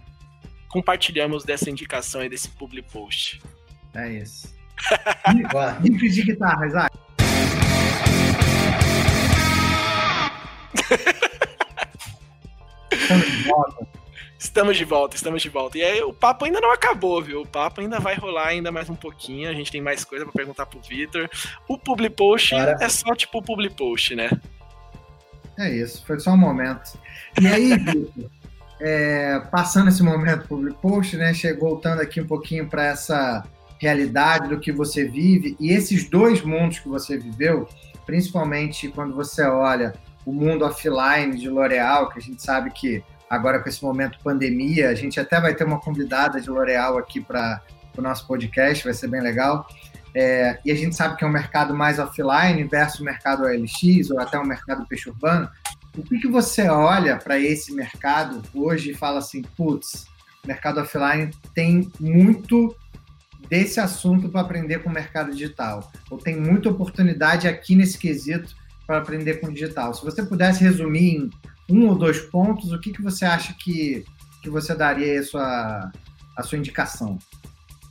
[0.69, 3.41] Compartilhamos dessa indicação e desse public post.
[3.95, 4.55] É isso.
[5.83, 6.95] Riff de guitarra, Isaac.
[14.43, 15.15] Estamos de volta.
[15.15, 15.79] Estamos de volta.
[15.79, 17.43] E aí o papo ainda não acabou, viu?
[17.43, 19.49] O papo ainda vai rolar ainda mais um pouquinho.
[19.49, 21.31] A gente tem mais coisa para perguntar pro Vitor.
[21.69, 22.77] O public post Para.
[22.81, 24.29] é só tipo o public post, né?
[25.57, 26.99] É isso, foi só um momento.
[27.41, 28.31] E aí, Vitor,
[28.81, 31.33] é, passando esse momento public post, né?
[31.33, 33.45] Chegou voltando aqui um pouquinho para essa
[33.79, 37.69] realidade do que você vive e esses dois mundos que você viveu,
[38.05, 39.95] principalmente quando você olha
[40.27, 44.91] o mundo offline de L'Oréal, que a gente sabe que agora com esse momento pandemia,
[44.91, 47.63] a gente até vai ter uma convidada de L'Oréal aqui para
[47.97, 49.67] o nosso podcast, vai ser bem legal.
[50.15, 54.11] É, e a gente sabe que é um mercado mais offline versus o mercado OLX
[54.11, 55.49] ou até o um mercado peixe urbano.
[55.97, 60.05] O que, que você olha para esse mercado hoje e fala assim, putz,
[60.47, 62.77] mercado offline tem muito
[63.49, 65.91] desse assunto para aprender com o mercado digital.
[66.11, 68.55] Ou tem muita oportunidade aqui nesse quesito
[68.87, 69.95] para aprender com o digital.
[69.95, 71.31] Se você pudesse resumir em
[71.69, 74.05] um ou dois pontos, o que, que você acha que,
[74.43, 75.93] que você daria a sua,
[76.37, 77.19] a sua indicação?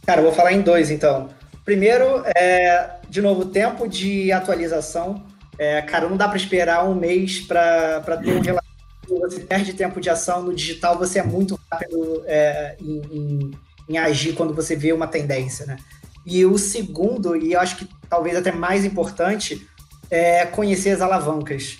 [0.05, 1.29] Cara, eu vou falar em dois, então.
[1.63, 5.23] Primeiro, é, de novo, tempo de atualização.
[5.57, 8.71] É, cara, não dá para esperar um mês para ter um relatório.
[9.07, 13.51] Você perde tempo de ação no digital, você é muito rápido é, em, em
[13.91, 15.77] em agir quando você vê uma tendência, né?
[16.25, 19.67] E o segundo, e eu acho que talvez até mais importante,
[20.09, 21.77] é conhecer as alavancas.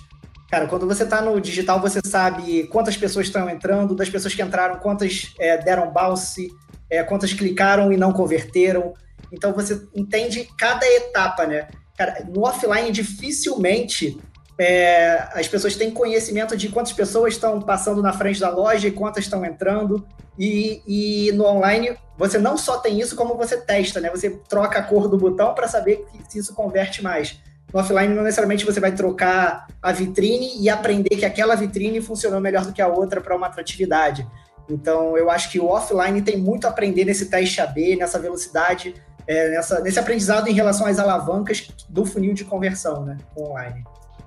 [0.52, 4.42] Cara, quando você está no digital, você sabe quantas pessoas estão entrando, das pessoas que
[4.42, 6.50] entraram, quantas é, deram bounce,
[6.90, 8.94] é, quantas clicaram e não converteram.
[9.32, 11.70] Então você entende cada etapa, né?
[11.98, 14.20] Cara, no offline dificilmente
[14.60, 18.92] é, as pessoas têm conhecimento de quantas pessoas estão passando na frente da loja e
[18.92, 20.06] quantas estão entrando.
[20.38, 24.10] E, e, no online, você não só tem isso, como você testa, né?
[24.10, 27.40] Você troca a cor do botão para saber se isso converte mais.
[27.74, 32.40] No offline, não necessariamente você vai trocar a vitrine e aprender que aquela vitrine funcionou
[32.42, 34.28] melhor do que a outra para uma atratividade.
[34.70, 38.94] Então, eu acho que o offline tem muito a aprender nesse teste AB, nessa velocidade,
[39.28, 43.84] é, nessa, nesse aprendizado em relação às alavancas do funil de conversão né, online.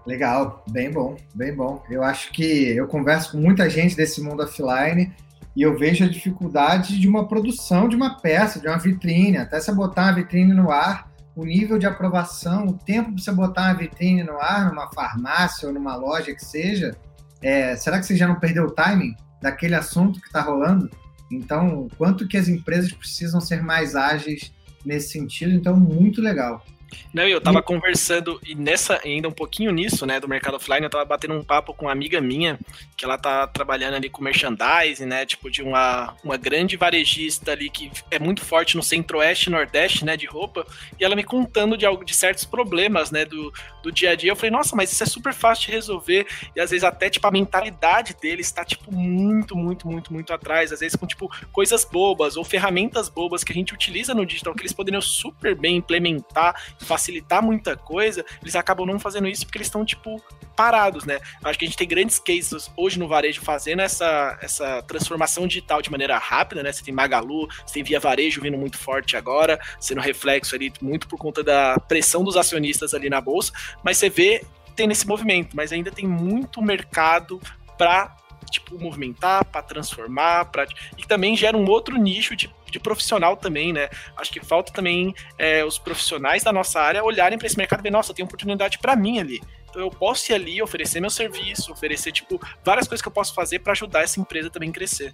[0.06, 1.82] Legal, bem bom, bem bom.
[1.90, 5.12] Eu acho que eu converso com muita gente desse mundo offline
[5.56, 9.58] e eu vejo a dificuldade de uma produção de uma peça, de uma vitrine, até
[9.58, 13.70] você botar a vitrine no ar, o nível de aprovação, o tempo para você botar
[13.70, 16.96] a vitrine no ar, numa farmácia ou numa loja que seja,
[17.42, 20.90] é, será que você já não perdeu o timing daquele assunto que está rolando?
[21.30, 24.52] Então, quanto que as empresas precisam ser mais ágeis
[24.84, 25.52] nesse sentido?
[25.52, 26.64] Então, muito legal.
[27.12, 30.90] Não, eu tava conversando, e nessa, ainda um pouquinho nisso, né, do mercado offline, eu
[30.90, 32.58] tava batendo um papo com uma amiga minha,
[32.96, 37.70] que ela tá trabalhando ali com merchandising, né, tipo de uma, uma grande varejista ali
[37.70, 40.66] que é muito forte no centro-oeste e nordeste, né, de roupa,
[40.98, 43.52] e ela me contando de algo, de certos problemas, né, do,
[43.82, 44.30] do dia a dia.
[44.30, 47.26] Eu falei, nossa, mas isso é super fácil de resolver, e às vezes até, tipo,
[47.26, 51.84] a mentalidade deles tá, tipo, muito, muito, muito, muito atrás, às vezes com, tipo, coisas
[51.84, 55.76] bobas ou ferramentas bobas que a gente utiliza no digital, que eles poderiam super bem
[55.76, 56.54] implementar
[56.84, 60.22] facilitar muita coisa, eles acabam não fazendo isso porque eles estão, tipo,
[60.54, 61.18] parados, né?
[61.42, 65.82] Acho que a gente tem grandes cases hoje no varejo fazendo essa, essa transformação digital
[65.82, 66.72] de maneira rápida, né?
[66.72, 71.08] Você tem Magalu, você tem Via Varejo vindo muito forte agora, sendo reflexo ali muito
[71.08, 75.56] por conta da pressão dos acionistas ali na bolsa, mas você vê tem nesse movimento,
[75.56, 77.40] mas ainda tem muito mercado
[77.78, 78.16] para
[78.50, 80.66] tipo movimentar, para transformar, para
[80.96, 83.88] e também gera um outro nicho de, de profissional também, né?
[84.16, 87.82] Acho que falta também é, os profissionais da nossa área olharem para esse mercado e
[87.84, 89.40] ver, nossa, tem oportunidade para mim ali.
[89.70, 93.32] Então eu posso ir ali, oferecer meu serviço, oferecer tipo várias coisas que eu posso
[93.34, 95.12] fazer para ajudar essa empresa também a crescer.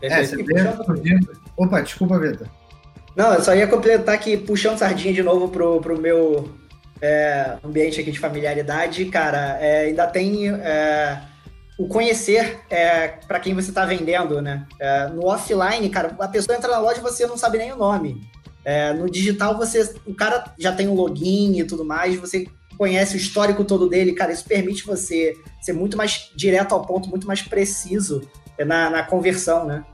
[0.00, 0.54] É, você vê,
[1.56, 2.48] Opa, desculpa, Vitor.
[3.16, 6.48] Não, eu só ia completar que puxando sardinha de novo pro, pro meu
[7.02, 11.20] é, ambiente aqui de familiaridade, cara, é, ainda tem é,
[11.78, 14.66] o conhecer é, para quem você está vendendo, né?
[14.80, 17.76] É, no offline, cara, a pessoa entra na loja e você não sabe nem o
[17.76, 18.28] nome.
[18.64, 23.14] É, no digital, você, o cara já tem um login e tudo mais, você conhece
[23.14, 27.26] o histórico todo dele, cara, isso permite você ser muito mais direto ao ponto, muito
[27.26, 29.84] mais preciso na, na conversão, né?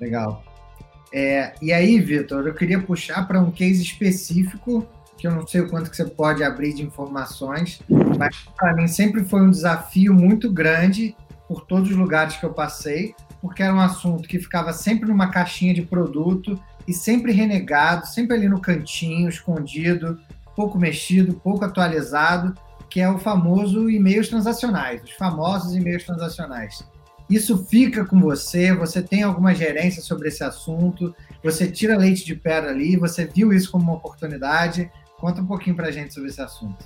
[0.00, 0.44] Legal.
[1.12, 4.86] É, e aí, Vitor, eu queria puxar para um case específico
[5.22, 7.80] que eu não sei o quanto que você pode abrir de informações,
[8.18, 11.14] mas para mim sempre foi um desafio muito grande
[11.46, 15.30] por todos os lugares que eu passei, porque era um assunto que ficava sempre numa
[15.30, 20.18] caixinha de produto e sempre renegado, sempre ali no cantinho, escondido,
[20.56, 22.52] pouco mexido, pouco atualizado,
[22.90, 26.84] que é o famoso e-mails transacionais, os famosos e-mails transacionais.
[27.30, 31.14] Isso fica com você, você tem alguma gerência sobre esse assunto,
[31.44, 34.90] você tira leite de pedra ali, você viu isso como uma oportunidade,
[35.22, 36.84] Conta um pouquinho para a gente sobre esse assunto.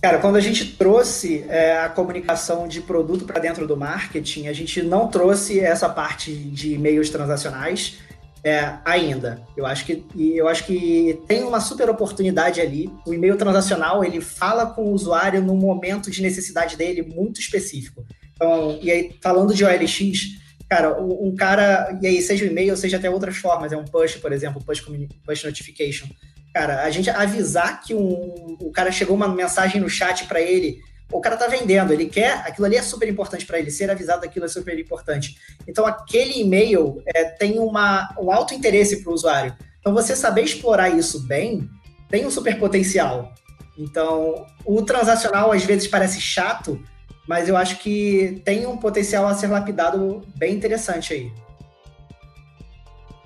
[0.00, 4.54] Cara, quando a gente trouxe é, a comunicação de produto para dentro do marketing, a
[4.54, 7.98] gente não trouxe essa parte de meios transacionais
[8.42, 9.46] é, ainda.
[9.54, 10.02] Eu acho que
[10.34, 12.90] eu acho que tem uma super oportunidade ali.
[13.06, 18.02] O e-mail transacional ele fala com o usuário no momento de necessidade dele muito específico.
[18.34, 20.38] Então, e aí falando de OLX,
[20.70, 24.16] cara, um cara e aí seja o e-mail, seja até outras formas, é um push,
[24.16, 26.08] por exemplo, push, push notification
[26.52, 30.80] cara, a gente avisar que um, o cara chegou uma mensagem no chat para ele,
[31.12, 34.22] o cara tá vendendo, ele quer, aquilo ali é super importante para ele, ser avisado
[34.22, 35.36] daquilo é super importante.
[35.68, 39.54] Então, aquele e-mail é, tem uma, um alto interesse para o usuário.
[39.78, 41.68] Então, você saber explorar isso bem
[42.08, 43.32] tem um super potencial.
[43.76, 46.82] Então, o transacional às vezes parece chato,
[47.26, 51.32] mas eu acho que tem um potencial a ser lapidado bem interessante aí.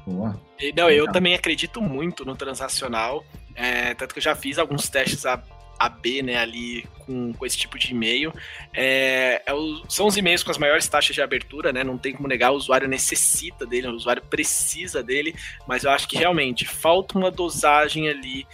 [0.07, 0.41] Boa.
[0.77, 3.25] Não, eu também acredito muito no transacional.
[3.55, 5.43] É, tanto que eu já fiz alguns testes a,
[5.79, 8.33] a B, né, ali com, com esse tipo de e-mail.
[8.73, 11.83] É, é o, são os e-mails com as maiores taxas de abertura, né?
[11.83, 15.35] Não tem como negar, o usuário necessita dele, o usuário precisa dele,
[15.67, 18.47] mas eu acho que realmente falta uma dosagem ali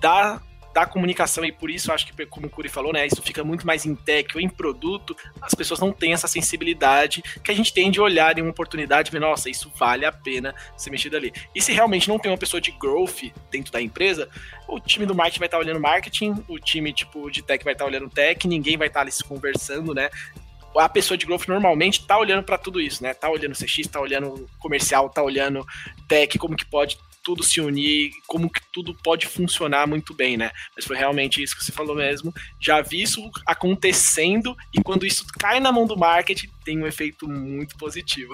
[0.00, 0.40] da
[0.72, 3.66] da comunicação, e por isso acho que, como o Curi falou, né, isso fica muito
[3.66, 7.72] mais em tech ou em produto, as pessoas não têm essa sensibilidade que a gente
[7.72, 11.16] tem de olhar em uma oportunidade e ver, nossa, isso vale a pena ser mexido
[11.16, 11.32] ali.
[11.54, 14.28] E se realmente não tem uma pessoa de growth dentro da empresa,
[14.68, 17.84] o time do marketing vai estar olhando marketing, o time tipo de tech vai estar
[17.84, 20.10] olhando tech, ninguém vai estar ali se conversando, né?
[20.76, 23.14] a pessoa de growth normalmente tá olhando para tudo isso, né?
[23.14, 25.66] Tá olhando CX, tá olhando comercial, tá olhando
[26.06, 30.50] tech, como que pode tudo se unir, como que tudo pode funcionar muito bem, né?
[30.74, 32.32] Mas foi realmente isso que você falou mesmo.
[32.60, 37.28] Já vi isso acontecendo e quando isso cai na mão do marketing, tem um efeito
[37.28, 38.32] muito positivo.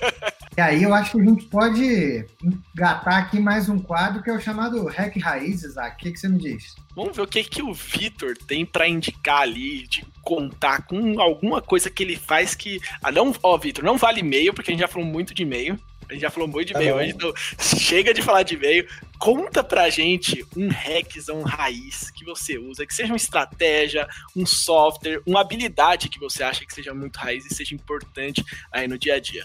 [0.56, 2.26] e aí eu acho que a gente pode
[2.74, 6.28] engatar aqui mais um quadro que é o chamado Hack Raízes, O que, que você
[6.28, 6.74] me diz?
[6.94, 11.60] Vamos ver o que, que o Vitor tem para indicar ali, de contar com alguma
[11.60, 12.80] coisa que ele faz que.
[13.02, 15.78] Ah, não, ó, Vitor, não vale e-mail, porque a gente já falou muito de e-mail.
[16.08, 18.86] A gente já falou muito de tá e-mail hoje, então chega de falar de e-mail.
[19.18, 25.20] Conta pra gente um hackzão raiz que você usa, que seja uma estratégia, um software,
[25.26, 29.14] uma habilidade que você acha que seja muito raiz e seja importante aí no dia
[29.14, 29.42] a dia.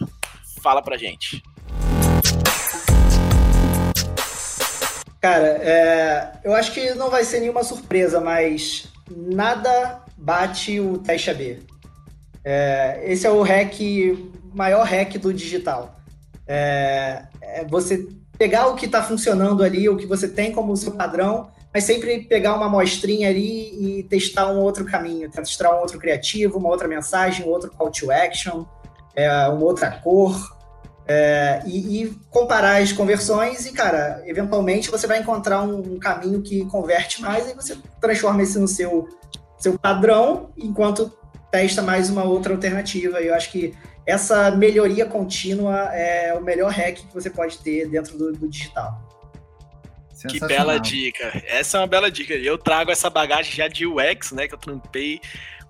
[0.62, 1.41] Fala pra gente.
[5.22, 11.30] Cara, é, eu acho que não vai ser nenhuma surpresa, mas nada bate o teste
[11.30, 11.60] AB.
[12.43, 13.80] É, esse é o hack,
[14.53, 15.99] maior hack do digital.
[16.52, 20.93] É, é você pegar o que está funcionando ali, o que você tem como seu
[20.93, 26.00] padrão, mas sempre pegar uma amostrinha ali e testar um outro caminho, testar um outro
[26.00, 28.66] criativo, uma outra mensagem, um outro call to action,
[29.16, 30.58] é, uma outra cor,
[31.12, 36.39] é, e, e, comparar as conversões e, cara, eventualmente você vai encontrar um, um, caminho
[36.39, 39.10] que converte mais e você transforma isso no seu,
[39.58, 41.12] seu padrão, enquanto
[41.50, 43.20] testa mais uma outra alternativa.
[43.22, 43.74] E eu acho que
[44.10, 49.07] essa melhoria contínua é o melhor hack que você pode ter dentro do, do digital.
[50.28, 51.43] Que bela dica.
[51.47, 52.34] Essa é uma bela dica.
[52.34, 54.47] Eu trago essa bagagem já de UX, né?
[54.47, 55.22] Que eu trampei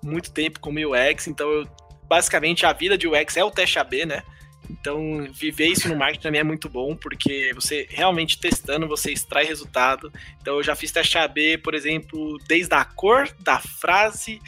[0.03, 1.67] muito tempo como UX, então eu,
[2.07, 4.23] basicamente a vida de UX é o teste AB, né?
[4.69, 9.43] Então, viver isso no marketing também é muito bom, porque você realmente testando, você extrai
[9.43, 10.11] resultado.
[10.39, 14.39] Então, eu já fiz teste AB, por exemplo, desde a cor da frase,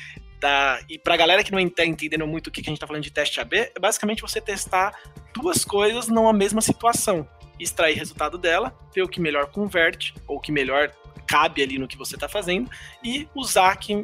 [0.42, 0.80] da...
[0.90, 3.04] e para a galera que não está entendendo muito o que a gente está falando
[3.04, 4.94] de teste AB, é basicamente você testar
[5.34, 7.28] duas coisas numa mesma situação.
[7.60, 10.92] Extrair resultado dela, ver o que melhor converte, ou o que melhor
[11.28, 12.70] cabe ali no que você está fazendo,
[13.04, 14.04] e usar que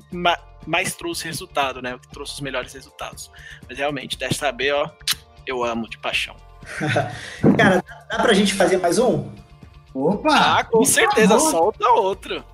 [0.66, 1.96] mais trouxe resultado, né?
[1.96, 3.32] O que trouxe os melhores resultados.
[3.68, 4.92] Mas realmente, teste AB, ó,
[5.46, 6.36] eu amo de paixão.
[7.58, 9.32] Cara, dá pra gente fazer mais um?
[9.92, 10.60] Opa!
[10.60, 11.52] Ah, com certeza, favor.
[11.52, 12.46] solta outro.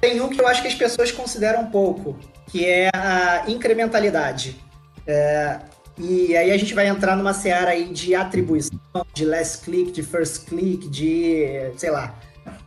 [0.00, 2.18] Tem um que eu acho que as pessoas consideram pouco,
[2.52, 4.62] que é a incrementalidade.
[5.06, 5.58] É,
[5.96, 8.78] e aí a gente vai entrar numa seara aí de atribuição,
[9.14, 12.14] de last click, de first click, de, sei lá,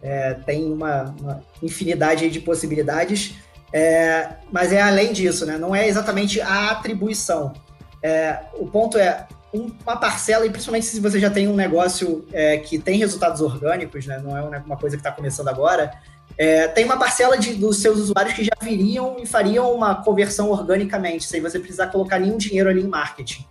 [0.02, 3.36] é, tem uma, uma, infinidade aí de possibilidades.
[3.72, 5.56] É, mas é além disso, né?
[5.58, 7.54] Não é exatamente a atribuição.
[8.02, 12.58] É, o ponto é uma parcela, e principalmente se você já tem um negócio é,
[12.58, 14.18] que tem resultados orgânicos, né?
[14.18, 15.92] Não é uma coisa que está começando agora.
[16.38, 20.50] É, tem uma parcela de, dos seus usuários que já viriam e fariam uma conversão
[20.50, 23.46] organicamente, sem você precisar colocar nenhum dinheiro ali em marketing.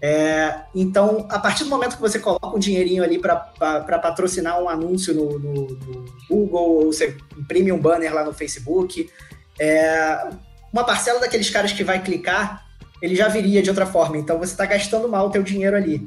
[0.00, 3.38] É, então, a partir do momento que você coloca um dinheirinho ali para
[3.98, 9.10] patrocinar um anúncio no, no, no, Google, ou você imprime um banner lá no Facebook,
[9.58, 10.28] é,
[10.70, 12.66] uma parcela daqueles caras que vai clicar,
[13.00, 14.18] ele já viria de outra forma.
[14.18, 16.04] Então você está gastando mal o teu dinheiro ali.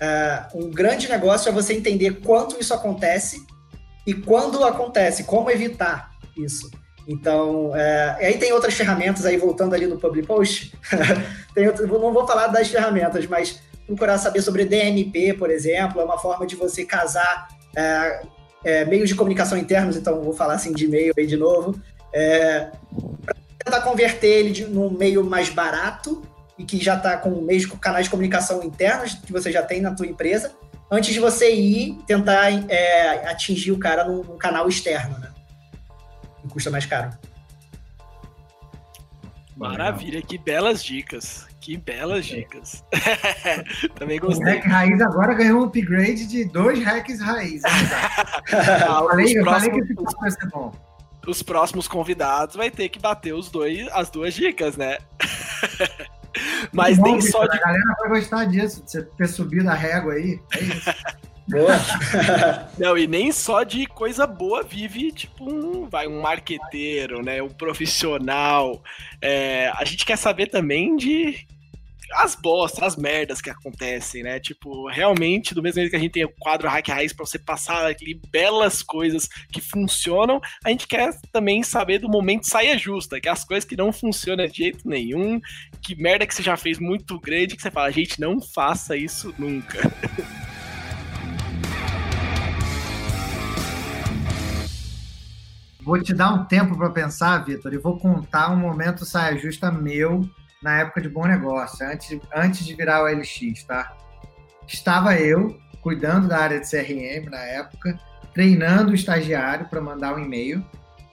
[0.00, 3.46] É, um grande negócio é você entender quanto isso acontece
[4.08, 6.70] e quando acontece, como evitar isso.
[7.06, 10.74] Então, é, aí tem outras ferramentas aí, voltando ali no Public Post,
[11.54, 16.16] outro, não vou falar das ferramentas, mas procurar saber sobre DMP, por exemplo, é uma
[16.16, 18.22] forma de você casar é,
[18.64, 21.78] é, meios de comunicação internos, então vou falar assim de e-mail aí de novo,
[22.10, 22.70] é,
[23.26, 26.22] para tentar converter ele de, num meio mais barato
[26.56, 29.94] e que já está com meios canais de comunicação internos que você já tem na
[29.94, 30.52] tua empresa,
[30.90, 35.30] antes de você ir tentar é, atingir o cara num, num, canal externo, né?
[36.42, 37.10] Que custa mais caro.
[39.56, 41.46] Maravilha, que belas dicas.
[41.60, 42.84] Que belas dicas.
[43.96, 44.44] Também gostei.
[44.44, 47.62] O hack raiz agora ganhou um upgrade de dois hacks raiz.
[48.48, 50.72] eu falei, eu falei que esse vai ser bom
[51.28, 54.96] os próximos convidados vai ter que bater os dois, as duas dicas, né?
[56.72, 57.56] Mas bom, nem só de.
[57.56, 60.40] A galera vai gostar disso, de você ter subido a régua aí.
[60.54, 60.90] É isso.
[61.48, 62.68] Boa.
[62.78, 67.42] Não, e nem só de coisa boa vive, tipo, um, vai, um marqueteiro, né?
[67.42, 68.82] Um profissional.
[69.18, 71.46] É, a gente quer saber também de
[72.12, 74.40] as bostas, as merdas que acontecem, né?
[74.40, 77.38] Tipo, realmente, do mesmo jeito que a gente tem o quadro Hack Raiz para você
[77.38, 83.20] passar ali belas coisas que funcionam, a gente quer também saber do momento saia justa,
[83.20, 85.40] que as coisas que não funcionam de jeito nenhum,
[85.82, 89.34] que merda que você já fez muito grande, que você fala, gente, não faça isso
[89.38, 89.78] nunca.
[95.80, 99.70] Vou te dar um tempo para pensar, Vitor, e vou contar um momento saia justa
[99.70, 100.28] meu
[100.62, 103.96] na época de Bom Negócio, antes, antes de virar o LX, tá?
[104.66, 107.98] Estava eu cuidando da área de CRM na época,
[108.34, 110.64] treinando o estagiário para mandar um e-mail,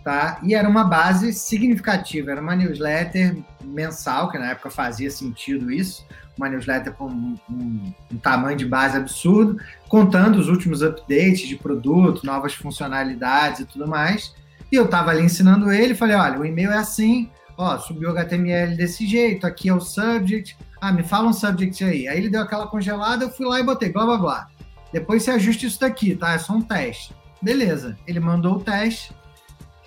[0.03, 0.39] tá?
[0.43, 6.05] E era uma base significativa, era uma newsletter mensal, que na época fazia sentido isso,
[6.37, 11.55] uma newsletter com um, um, um tamanho de base absurdo, contando os últimos updates de
[11.55, 14.33] produto, novas funcionalidades e tudo mais.
[14.71, 18.11] E eu estava ali ensinando ele, falei, olha, o e-mail é assim, ó, subiu o
[18.11, 22.07] HTML desse jeito, aqui é o subject, ah, me fala um subject aí.
[22.07, 24.47] Aí ele deu aquela congelada, eu fui lá e botei blá blá blá.
[24.93, 26.33] Depois você ajusta isso daqui, tá?
[26.33, 27.13] É só um teste.
[27.41, 29.13] Beleza, ele mandou o teste.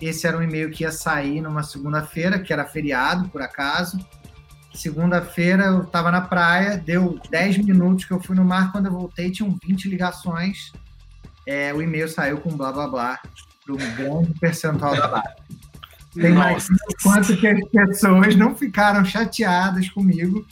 [0.01, 3.99] Esse era um e-mail que ia sair numa segunda-feira, que era feriado, por acaso.
[4.73, 8.91] Segunda-feira eu estava na praia, deu 10 minutos que eu fui no mar, quando eu
[8.91, 10.71] voltei tinham 20 ligações.
[11.45, 13.19] É, o e-mail saiu com blá blá blá,
[13.65, 15.48] para um grande percentual da base.
[16.13, 16.67] Tem mais
[17.03, 20.45] quanto que as pessoas não ficaram chateadas comigo.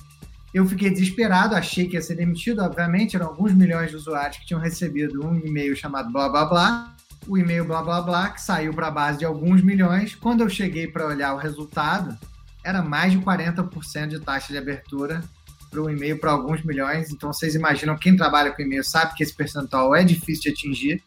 [0.53, 2.61] Eu fiquei desesperado, achei que ia ser demitido.
[2.61, 6.95] Obviamente, eram alguns milhões de usuários que tinham recebido um e-mail chamado blá blá blá.
[7.27, 10.15] O e-mail blá blá blá, que saiu para a base de alguns milhões.
[10.15, 12.17] Quando eu cheguei para olhar o resultado,
[12.63, 15.21] era mais de 40% de taxa de abertura
[15.69, 17.11] para um e-mail para alguns milhões.
[17.11, 21.03] Então, vocês imaginam, quem trabalha com e-mail sabe que esse percentual é difícil de atingir.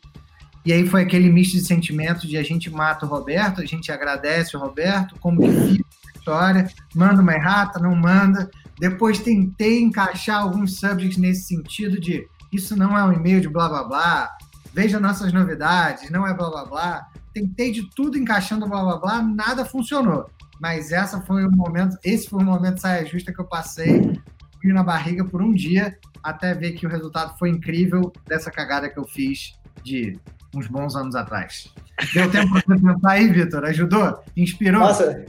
[0.65, 3.91] E aí foi aquele misto de sentimentos de a gente mata o Roberto, a gente
[3.91, 5.85] agradece o Roberto, como que fica
[6.15, 8.51] a história, manda uma errata, não manda.
[8.79, 13.69] Depois tentei encaixar alguns subjects nesse sentido de isso não é um e-mail de blá
[13.69, 14.37] blá blá,
[14.73, 17.07] veja nossas novidades, não é blá blá blá.
[17.33, 20.29] Tentei de tudo encaixando blá blá blá, nada funcionou.
[20.61, 24.21] Mas essa foi o momento, esse foi o momento saia justa que eu passei
[24.63, 28.99] na barriga por um dia até ver que o resultado foi incrível dessa cagada que
[28.99, 30.19] eu fiz de
[30.55, 31.69] uns bons anos atrás.
[32.15, 33.65] Deu tempo para você pensar aí, Vitor?
[33.65, 34.23] Ajudou?
[34.37, 34.81] Inspirou?
[34.81, 35.25] Nossa,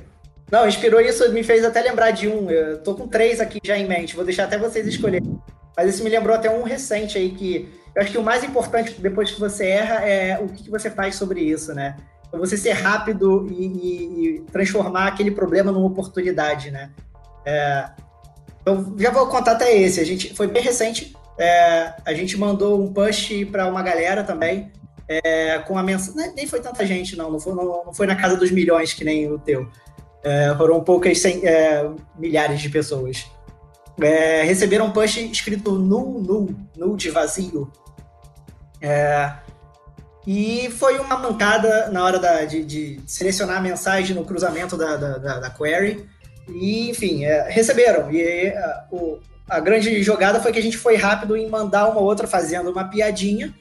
[0.51, 2.51] não, inspirou isso, me fez até lembrar de um.
[2.51, 5.39] Eu tô com três aqui já em mente, vou deixar até vocês escolherem.
[5.77, 8.99] Mas esse me lembrou até um recente aí que eu acho que o mais importante
[8.99, 11.95] depois que você erra é o que, você faz sobre isso, né?
[12.27, 16.89] Então, você ser rápido e, e, e transformar aquele problema numa oportunidade, né?
[17.45, 17.89] É,
[18.61, 20.01] então, já vou contar até esse.
[20.01, 21.15] A gente foi bem recente.
[21.37, 24.69] É, a gente mandou um push para uma galera também
[25.23, 26.33] é, com a mensagem.
[26.33, 27.31] Nem foi tanta gente, não.
[27.31, 29.67] Não foi, não, não foi na casa dos milhões que nem o teu.
[30.23, 33.25] É, foram poucas cem, é, milhares de pessoas.
[34.01, 37.71] É, receberam um push escrito nu, nu, nu de vazio.
[38.79, 39.33] É,
[40.25, 44.95] e foi uma mancada na hora da, de, de, selecionar a mensagem no cruzamento da,
[44.95, 46.07] da, da, query.
[46.47, 48.11] E, enfim, é, receberam.
[48.11, 48.53] E
[48.91, 52.71] o, a grande jogada foi que a gente foi rápido em mandar uma outra fazendo
[52.71, 53.53] uma piadinha.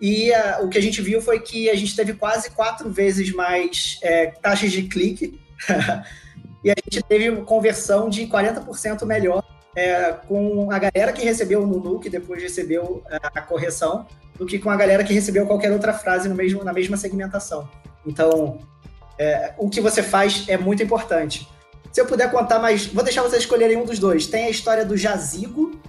[0.00, 3.32] E a, o que a gente viu foi que a gente teve quase quatro vezes
[3.32, 5.40] mais é, taxas de clique.
[6.62, 9.42] e a gente teve conversão de 40% melhor
[9.74, 14.58] é, com a galera que recebeu o Nunu, que depois recebeu a correção, do que
[14.58, 17.68] com a galera que recebeu qualquer outra frase no mesmo, na mesma segmentação.
[18.06, 18.58] Então,
[19.18, 21.48] é, o que você faz é muito importante.
[21.92, 24.26] Se eu puder contar mais, vou deixar vocês escolherem um dos dois.
[24.26, 25.80] Tem a história do jazigo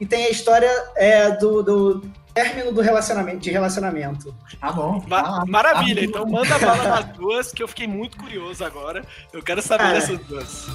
[0.00, 2.02] e tem a história é, do, do
[2.36, 4.34] término do relacionamento, de relacionamento.
[4.60, 5.02] Tá bom.
[5.08, 9.02] Ma maravilha, tá então manda bala nas duas, que eu fiquei muito curioso agora.
[9.32, 9.92] Eu quero saber é.
[9.94, 10.66] dessas duas.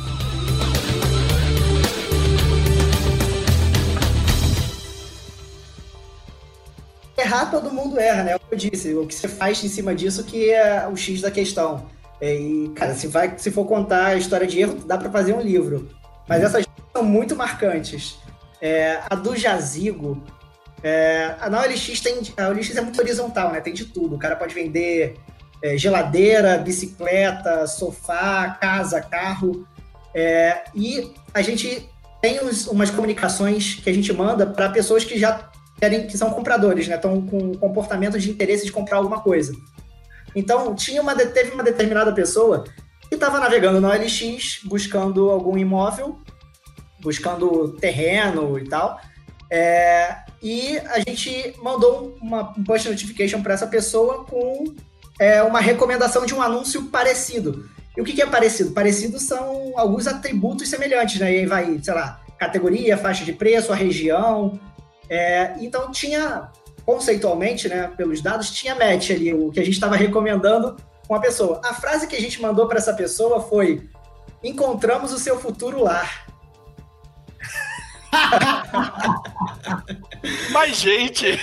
[7.15, 8.31] Errar todo mundo erra, né?
[8.31, 10.97] É o que eu disse, o que você faz em cima disso que é o
[10.97, 11.85] X da questão.
[12.19, 15.33] É, e, cara, se, vai, se for contar a história de erro, dá para fazer
[15.33, 15.89] um livro.
[16.27, 18.17] Mas essas são muito marcantes.
[18.59, 20.23] É, a do Jazigo,
[20.83, 22.21] é, na OLX tem.
[22.37, 23.61] A OLX é muito horizontal, né?
[23.61, 24.15] Tem de tudo.
[24.15, 25.15] O cara pode vender
[25.63, 29.67] é, geladeira, bicicleta, sofá, casa, carro.
[30.13, 31.89] É, e a gente
[32.21, 36.31] tem uns, umas comunicações que a gente manda para pessoas que já querem, que são
[36.31, 36.95] compradores, né?
[36.95, 39.53] Estão com comportamento de interesse de comprar alguma coisa.
[40.35, 42.63] Então, tinha uma, teve uma determinada pessoa
[43.07, 46.19] que estava navegando no OLX, buscando algum imóvel,
[47.01, 48.99] buscando terreno e tal.
[49.49, 54.73] É, e a gente mandou uma, um push notification para essa pessoa com
[55.19, 57.69] é, uma recomendação de um anúncio parecido.
[57.95, 58.71] E o que, que é parecido?
[58.71, 61.31] Parecido são alguns atributos semelhantes, né?
[61.31, 64.59] E aí vai, sei lá, categoria, faixa de preço, a região.
[65.09, 66.49] É, então tinha
[66.85, 70.75] conceitualmente, né, pelos dados, tinha match ali, o que a gente estava recomendando
[71.07, 71.61] com a pessoa.
[71.63, 73.87] A frase que a gente mandou para essa pessoa foi:
[74.43, 76.30] Encontramos o seu futuro lar.
[80.51, 81.39] Mas, gente.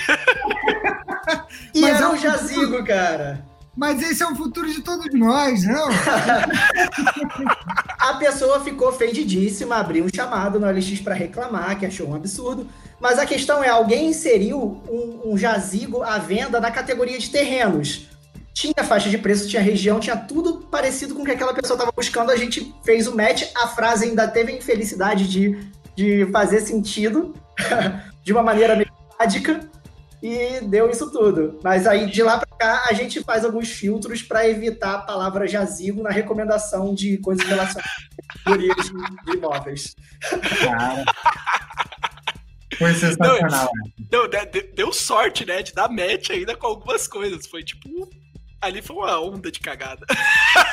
[1.74, 3.48] e Mas era é um jazigo, cara.
[3.78, 5.86] Mas esse é o futuro de todos nós, não?
[8.00, 12.66] a pessoa ficou ofendidíssima, abriu um chamado no LX para reclamar, que achou um absurdo.
[13.00, 18.08] Mas a questão é, alguém inseriu um, um jazigo à venda na categoria de terrenos.
[18.52, 21.92] Tinha faixa de preço, tinha região, tinha tudo parecido com o que aquela pessoa estava
[21.92, 22.32] buscando.
[22.32, 25.56] A gente fez o match, a frase ainda teve a infelicidade de,
[25.98, 27.34] de fazer sentido
[28.22, 28.88] de uma maneira meio
[29.18, 29.68] mágica
[30.22, 31.58] e deu isso tudo.
[31.60, 35.48] Mas aí de lá para cá a gente faz alguns filtros para evitar a palavra
[35.48, 37.92] jazigo na recomendação de coisas relacionadas
[38.46, 39.96] a de, de imóveis.
[40.60, 41.04] Cara.
[42.78, 43.68] Foi sensacional.
[44.12, 45.64] Não, deu, deu, sorte, né?
[45.64, 47.44] De dar match ainda com algumas coisas.
[47.48, 47.88] Foi tipo.
[48.60, 50.04] Ali foi uma onda de cagada.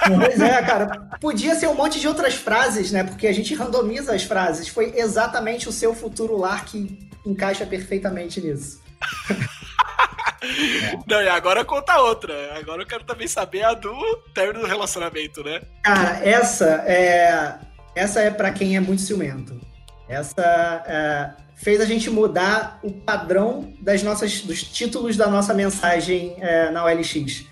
[0.08, 1.08] Pois é, cara.
[1.22, 3.04] Podia ser um monte de outras frases, né?
[3.04, 4.68] Porque a gente randomiza as frases.
[4.68, 8.82] Foi exatamente o seu futuro lar que encaixa perfeitamente nisso.
[11.08, 12.58] Não, e agora conta outra.
[12.58, 13.94] Agora eu quero também saber a do
[14.34, 15.62] término do relacionamento, né?
[15.84, 17.60] Cara, essa é.
[17.96, 19.60] Essa é para quem é muito ciumento.
[20.08, 26.36] Essa é, fez a gente mudar o padrão das nossas, dos títulos da nossa mensagem
[26.40, 27.46] é, na OLX.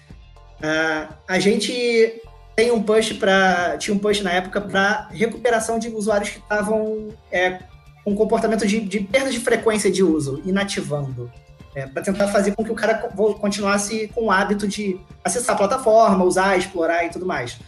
[0.64, 2.22] É, a gente
[2.55, 7.09] tem um push para tinha um push na época para recuperação de usuários que estavam
[7.30, 7.59] é,
[8.05, 11.30] com comportamento de, de, perda de frequência de uso, inativando.
[11.76, 12.93] É, para tentar fazer com que o cara
[13.39, 17.59] continuasse com o hábito de acessar a plataforma, usar, explorar e tudo mais.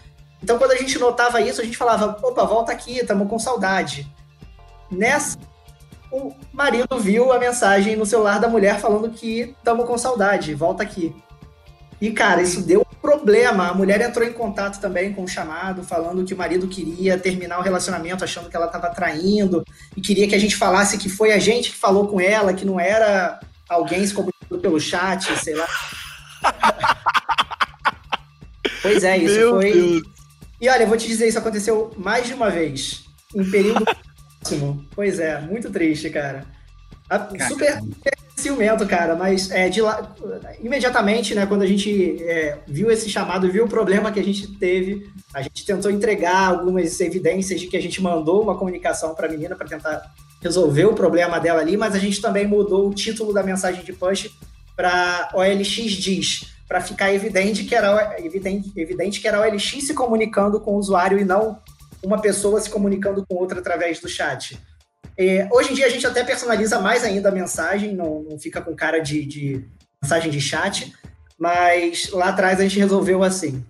[0.43, 4.07] Então, quando a gente notava isso, a gente falava: opa, volta aqui, estamos com saudade.
[4.91, 5.37] Nessa
[6.11, 10.83] o marido viu a mensagem no celular da mulher falando que tamo com saudade, volta
[10.83, 11.13] aqui.
[11.99, 13.69] E, cara, isso deu um problema.
[13.69, 17.59] A mulher entrou em contato também com o chamado, falando que o marido queria terminar
[17.59, 19.63] o relacionamento, achando que ela estava traindo,
[19.95, 22.65] e queria que a gente falasse que foi a gente que falou com ela, que
[22.65, 23.39] não era
[23.69, 25.67] alguém se comunicando pelo chat, sei lá.
[28.81, 29.71] pois é, isso Meu foi.
[29.71, 30.03] Deus.
[30.59, 33.85] E olha, eu vou te dizer, isso aconteceu mais de uma vez, em período
[34.39, 34.85] próximo.
[34.95, 36.45] Pois é, muito triste, cara.
[37.47, 40.13] Super, super ciumento, cara, mas é, de lá,
[40.61, 44.47] imediatamente, né, quando a gente é, viu esse chamado, viu o problema que a gente
[44.57, 49.27] teve, a gente tentou entregar algumas evidências de que a gente mandou uma comunicação para
[49.27, 52.93] a menina para tentar resolver o problema dela ali, mas a gente também mudou o
[52.93, 54.29] título da mensagem de push
[54.75, 60.59] para OLX diz, para ficar evidente que era evidente, evidente que era OLX se comunicando
[60.59, 61.59] com o usuário e não
[62.03, 64.59] uma pessoa se comunicando com outra através do chat.
[65.17, 68.61] É, hoje em dia a gente até personaliza mais ainda a mensagem, não, não fica
[68.61, 69.65] com cara de, de,
[70.01, 70.93] mensagem de chat,
[71.39, 73.65] mas lá atrás a gente resolveu assim.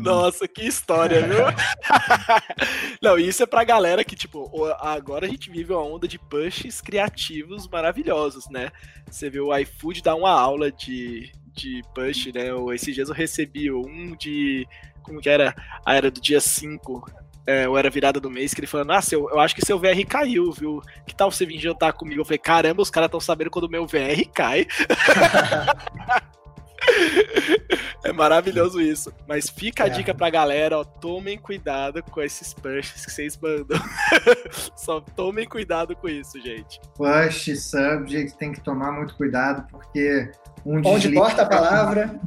[0.00, 1.38] Nossa, que história, viu?
[3.00, 6.82] não, isso é pra galera que, tipo, agora a gente vive uma onda de pushes
[6.82, 8.70] criativos maravilhosos, né?
[9.10, 12.48] Você vê o iFood dar uma aula de, de push, né?
[12.74, 14.68] Esses dias eu recebi um de.
[15.02, 15.54] Como que era?
[15.86, 17.10] A era do dia 5
[17.48, 19.78] é, ou era virada do mês, que ele falando, ah, seu, eu acho que seu
[19.78, 20.82] VR caiu, viu?
[21.06, 22.20] Que tal você vir jantar comigo?
[22.20, 24.66] Eu falei, caramba, os caras estão sabendo quando o meu VR cai.
[28.04, 29.10] é maravilhoso isso.
[29.26, 29.90] Mas fica a é.
[29.90, 33.80] dica pra galera, ó, tomem cuidado com esses pushes que vocês mandam.
[34.76, 36.78] Só tomem cuidado com isso, gente.
[36.96, 40.30] Push, subject, tem que tomar muito cuidado, porque
[40.66, 42.20] um Onde porta a palavra.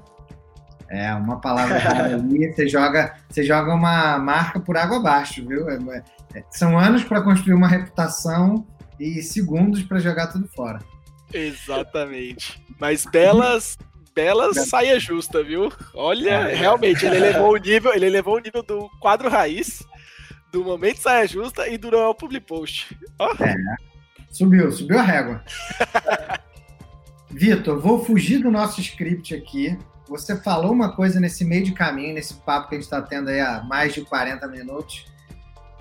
[0.91, 1.77] É, uma palavra
[2.15, 5.69] ali, você joga, você joga uma marca por água abaixo, viu?
[5.69, 6.03] É,
[6.35, 8.67] é, são anos para construir uma reputação
[8.99, 10.79] e segundos para jogar tudo fora.
[11.33, 12.61] Exatamente.
[12.77, 13.77] Mas belas,
[14.13, 15.71] belas saia justa, viu?
[15.93, 16.55] Olha, é.
[16.55, 19.81] realmente, ele elevou o nível, ele elevou o nível do quadro raiz,
[20.51, 22.97] do momento saia justa e do Noel Public Post.
[23.17, 23.41] Oh.
[23.41, 23.55] É,
[24.29, 25.41] subiu, subiu a régua.
[27.31, 29.79] Vitor, vou fugir do nosso script aqui
[30.11, 33.29] você falou uma coisa nesse meio de caminho, nesse papo que a gente está tendo
[33.29, 35.05] aí há mais de 40 minutos,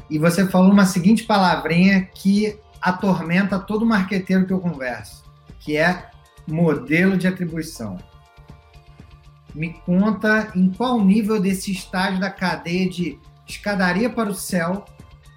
[0.09, 5.25] e você falou uma seguinte palavrinha que atormenta todo marqueteiro que eu converso,
[5.59, 6.11] que é
[6.47, 7.99] modelo de atribuição.
[9.53, 13.19] Me conta em qual nível desse estágio da cadeia de
[13.49, 14.85] escadaria para o céu,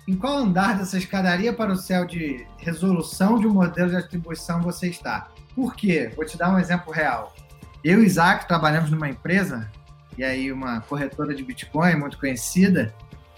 [0.08, 4.62] em qual andar dessa escadaria para o céu de resolução de um modelo de atribuição
[4.62, 5.30] você está.
[5.56, 6.12] Por quê?
[6.16, 7.34] Vou te dar um exemplo real.
[7.84, 9.70] Eu e Isaac trabalhamos numa empresa,
[10.18, 12.94] e aí uma corretora de Bitcoin muito conhecida,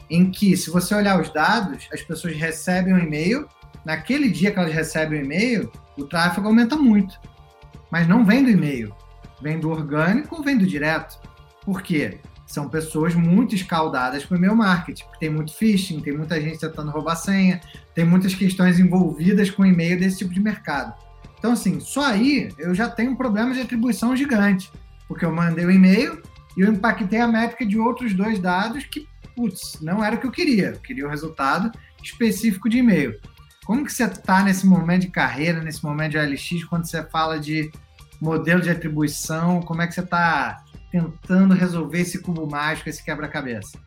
[0.08, 3.48] em que, se você olhar os dados, as pessoas recebem um e-mail,
[3.84, 7.20] naquele dia que elas recebem o um e-mail, o tráfego aumenta muito.
[7.90, 8.96] Mas não vem do e-mail,
[9.42, 11.20] vem do orgânico ou vem do direto.
[11.64, 12.20] Por quê?
[12.46, 16.92] São pessoas muito escaldadas para o meu marketing, tem muito phishing, tem muita gente tentando
[16.92, 17.60] roubar senha,
[17.96, 20.94] tem muitas questões envolvidas com e-mail desse tipo de mercado.
[21.46, 24.72] Então, assim, só aí eu já tenho um problema de atribuição gigante,
[25.08, 26.20] porque eu mandei o um e-mail
[26.58, 30.26] e eu impactei a métrica de outros dois dados que, putz, não era o que
[30.26, 30.70] eu queria.
[30.70, 31.72] Eu queria o resultado
[32.04, 33.22] específico de e-mail.
[33.64, 37.40] Como que você está nesse momento de carreira, nesse momento de OLX, quando você fala
[37.40, 37.72] de
[38.20, 39.62] modelo de atribuição?
[39.62, 43.78] Como é que você está tentando resolver esse cubo mágico, esse quebra-cabeça?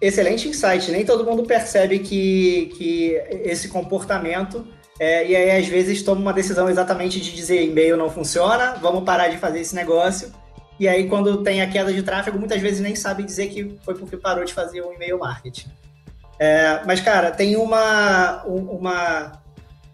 [0.00, 0.92] Excelente insight.
[0.92, 4.64] Nem todo mundo percebe que, que esse comportamento
[4.98, 9.04] é, e aí, às vezes, toma uma decisão exatamente de dizer e-mail não funciona, vamos
[9.04, 10.32] parar de fazer esse negócio.
[10.78, 13.94] E aí, quando tem a queda de tráfego, muitas vezes nem sabe dizer que foi
[13.94, 15.68] porque parou de fazer o e-mail marketing.
[16.38, 19.42] É, mas, cara, tem uma, uma,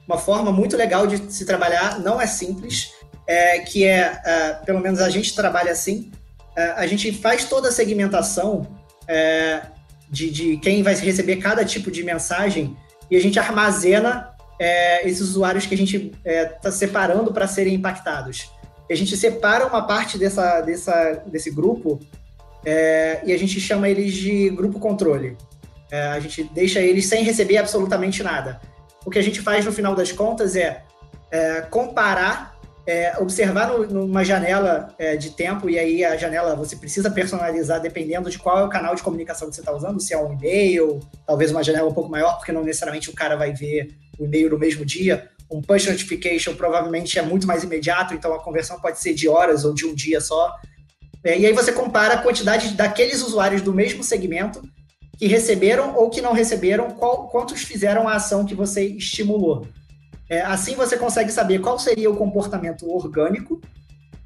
[0.06, 2.92] uma forma muito legal de se trabalhar, não é simples,
[3.26, 6.10] é, que é, é, pelo menos a gente trabalha assim,
[6.56, 8.66] é, a gente faz toda a segmentação
[9.08, 9.62] é,
[10.10, 12.76] de, de quem vai receber cada tipo de mensagem
[13.10, 14.33] e a gente armazena
[14.64, 18.50] é, esses usuários que a gente está é, tá separando para serem impactados.
[18.90, 22.00] A gente separa uma parte dessa, dessa, desse grupo
[22.64, 25.36] é, e a gente chama eles de grupo controle.
[25.90, 28.58] É, a gente deixa eles sem receber absolutamente nada.
[29.04, 30.82] O que a gente faz no final das contas é,
[31.30, 32.53] é comparar,
[32.86, 38.30] é, observar no, numa janela de tempo, e aí a janela você precisa personalizar dependendo
[38.30, 41.00] de qual é o canal de comunicação que você está usando, se é um e-mail,
[41.26, 44.50] talvez uma janela um pouco maior, porque não necessariamente o cara vai ver o e-mail
[44.50, 45.30] no mesmo dia.
[45.50, 49.64] Um push notification provavelmente é muito mais imediato, então a conversão pode ser de horas
[49.64, 50.54] ou de um dia só.
[51.22, 54.62] É, e aí você compara a quantidade daqueles usuários do mesmo segmento
[55.16, 59.66] que receberam ou que não receberam, qual, quantos fizeram a ação que você estimulou.
[60.28, 63.60] É, assim você consegue saber qual seria o comportamento orgânico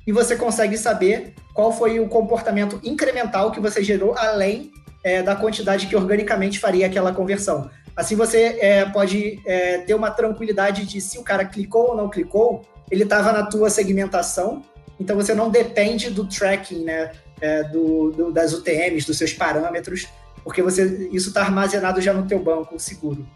[0.06, 4.70] e você consegue saber qual foi o comportamento incremental que você gerou além
[5.04, 7.70] é, da quantidade que organicamente faria aquela conversão.
[7.96, 12.08] Assim você é, pode é, ter uma tranquilidade de se o cara clicou ou não
[12.08, 14.62] clicou, ele estava na tua segmentação,
[15.00, 20.08] então você não depende do tracking, né, é, do, do, das UTMs, dos seus parâmetros,
[20.44, 23.26] porque você isso está armazenado já no teu banco seguro.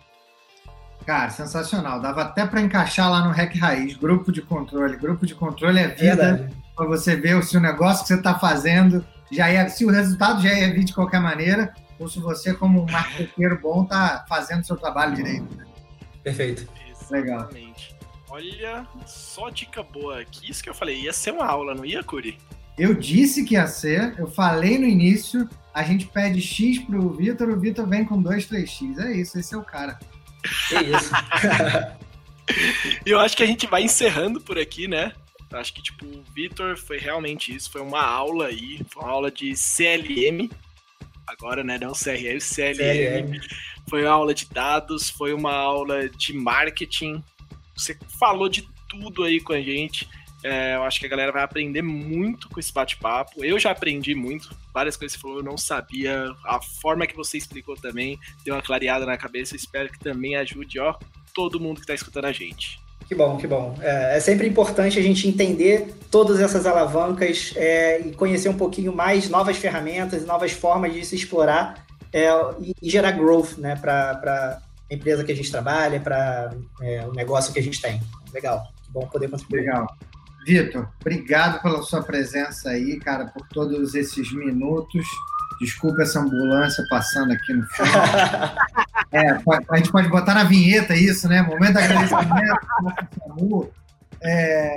[1.07, 2.01] Cara, sensacional.
[2.01, 4.97] Dava até para encaixar lá no REC Raiz, grupo de controle.
[4.97, 9.05] Grupo de controle é vida para você ver se o negócio que você está fazendo
[9.31, 12.83] já é, se o resultado já é vir de qualquer maneira, ou se você, como
[12.83, 15.57] um marqueteiro bom, está fazendo seu trabalho direito.
[15.57, 15.65] Né?
[16.23, 16.69] Perfeito.
[17.11, 17.49] Legal.
[18.29, 20.51] Olha, só dica boa aqui.
[20.51, 22.39] Isso que eu falei, ia ser uma aula, não ia, Curi?
[22.79, 27.49] Eu disse que ia ser, eu falei no início, a gente pede X pro Vitor,
[27.49, 28.99] o Vitor vem com 2, 3X.
[28.99, 29.99] É isso, esse é o cara.
[30.73, 31.11] É isso.
[33.07, 35.13] eu acho que a gente vai encerrando por aqui, né?
[35.53, 39.31] Acho que, tipo, o Vitor foi realmente isso, foi uma aula aí, foi uma aula
[39.31, 40.51] de CLM,
[41.27, 42.75] agora, né, não CRM, CLM.
[42.75, 43.41] CLM.
[43.89, 47.23] Foi uma aula de dados, foi uma aula de marketing,
[47.77, 50.09] você falou de tudo aí com a gente.
[50.45, 53.45] É, eu acho que a galera vai aprender muito com esse bate-papo.
[53.45, 56.25] Eu já aprendi muito, várias coisas que você falou, eu não sabia.
[56.45, 59.55] A forma que você explicou também deu uma clareada na cabeça.
[59.55, 60.95] espero que também ajude, ó,
[61.35, 62.81] todo mundo que está escutando a gente.
[63.07, 63.77] Que bom, que bom.
[63.81, 68.91] É, é, sempre importante a gente entender todas essas alavancas é, e conhecer um pouquinho
[68.95, 72.29] mais novas ferramentas, novas formas de se explorar é,
[72.61, 77.13] e, e, gerar growth né, para a empresa que a gente trabalha, para é, o
[77.13, 78.01] negócio que a gente tem.
[78.33, 79.61] Legal, que bom poder contribuir.
[79.61, 79.87] Legal.
[80.45, 85.07] Vitor, obrigado pela sua presença aí, cara, por todos esses minutos.
[85.61, 87.89] Desculpa essa ambulância passando aqui no fundo.
[89.13, 89.31] é,
[89.69, 91.43] a gente pode botar na vinheta isso, né?
[91.43, 93.71] Momento de agradecimento.
[94.21, 94.77] é,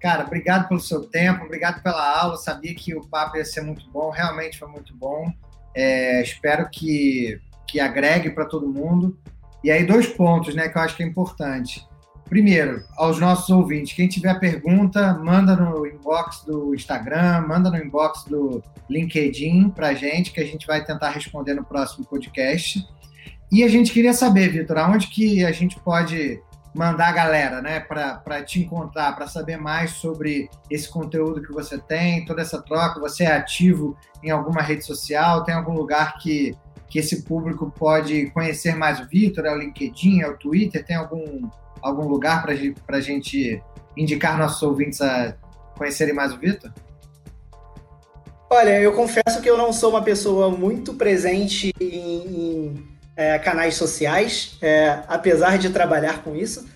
[0.00, 2.36] cara, obrigado pelo seu tempo, obrigado pela aula.
[2.36, 5.32] Sabia que o papo ia ser muito bom, realmente foi muito bom.
[5.72, 9.16] É, espero que, que agregue para todo mundo.
[9.62, 11.86] E aí, dois pontos né, que eu acho que é importante.
[12.28, 18.24] Primeiro, aos nossos ouvintes, quem tiver pergunta, manda no inbox do Instagram, manda no inbox
[18.24, 22.84] do LinkedIn para gente, que a gente vai tentar responder no próximo podcast.
[23.50, 26.40] E a gente queria saber, Vitor, aonde que a gente pode
[26.74, 31.78] mandar a galera, né, para te encontrar, para saber mais sobre esse conteúdo que você
[31.78, 33.00] tem, toda essa troca.
[33.00, 35.44] Você é ativo em alguma rede social?
[35.44, 36.54] Tem algum lugar que,
[36.88, 39.46] que esse público pode conhecer mais o Vitor?
[39.46, 40.84] É o LinkedIn, é o Twitter?
[40.84, 41.48] Tem algum
[41.82, 43.62] algum lugar para a gente
[43.96, 45.34] indicar nossos ouvintes a
[45.76, 46.72] conhecerem mais o Vitor?
[48.48, 53.74] Olha, eu confesso que eu não sou uma pessoa muito presente em, em é, canais
[53.74, 56.66] sociais, é, apesar de trabalhar com isso.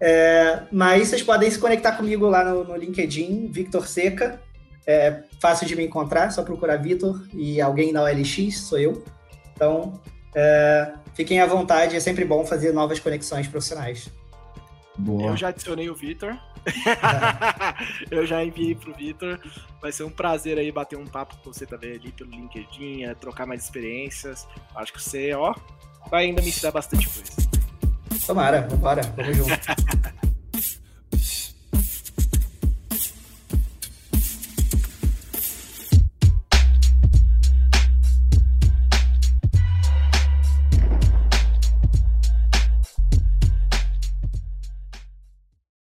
[0.00, 4.40] É, mas vocês podem se conectar comigo lá no, no LinkedIn, Victor Seca.
[4.86, 9.02] É fácil de me encontrar, só procurar Vitor e alguém na OLX, sou eu.
[9.52, 10.00] Então,
[10.34, 14.08] é, fiquem à vontade, é sempre bom fazer novas conexões profissionais.
[14.98, 15.30] Boa.
[15.30, 16.36] Eu já adicionei o Vitor.
[18.10, 19.40] eu já enviei pro Vitor.
[19.80, 23.14] Vai ser um prazer aí bater um papo com você também ali pelo LinkedIn, é,
[23.14, 24.46] trocar mais experiências.
[24.74, 25.54] Acho que você, ó,
[26.10, 27.32] vai ainda me ensinar bastante coisa.
[28.26, 29.50] Tomara, vambora, vamos junto.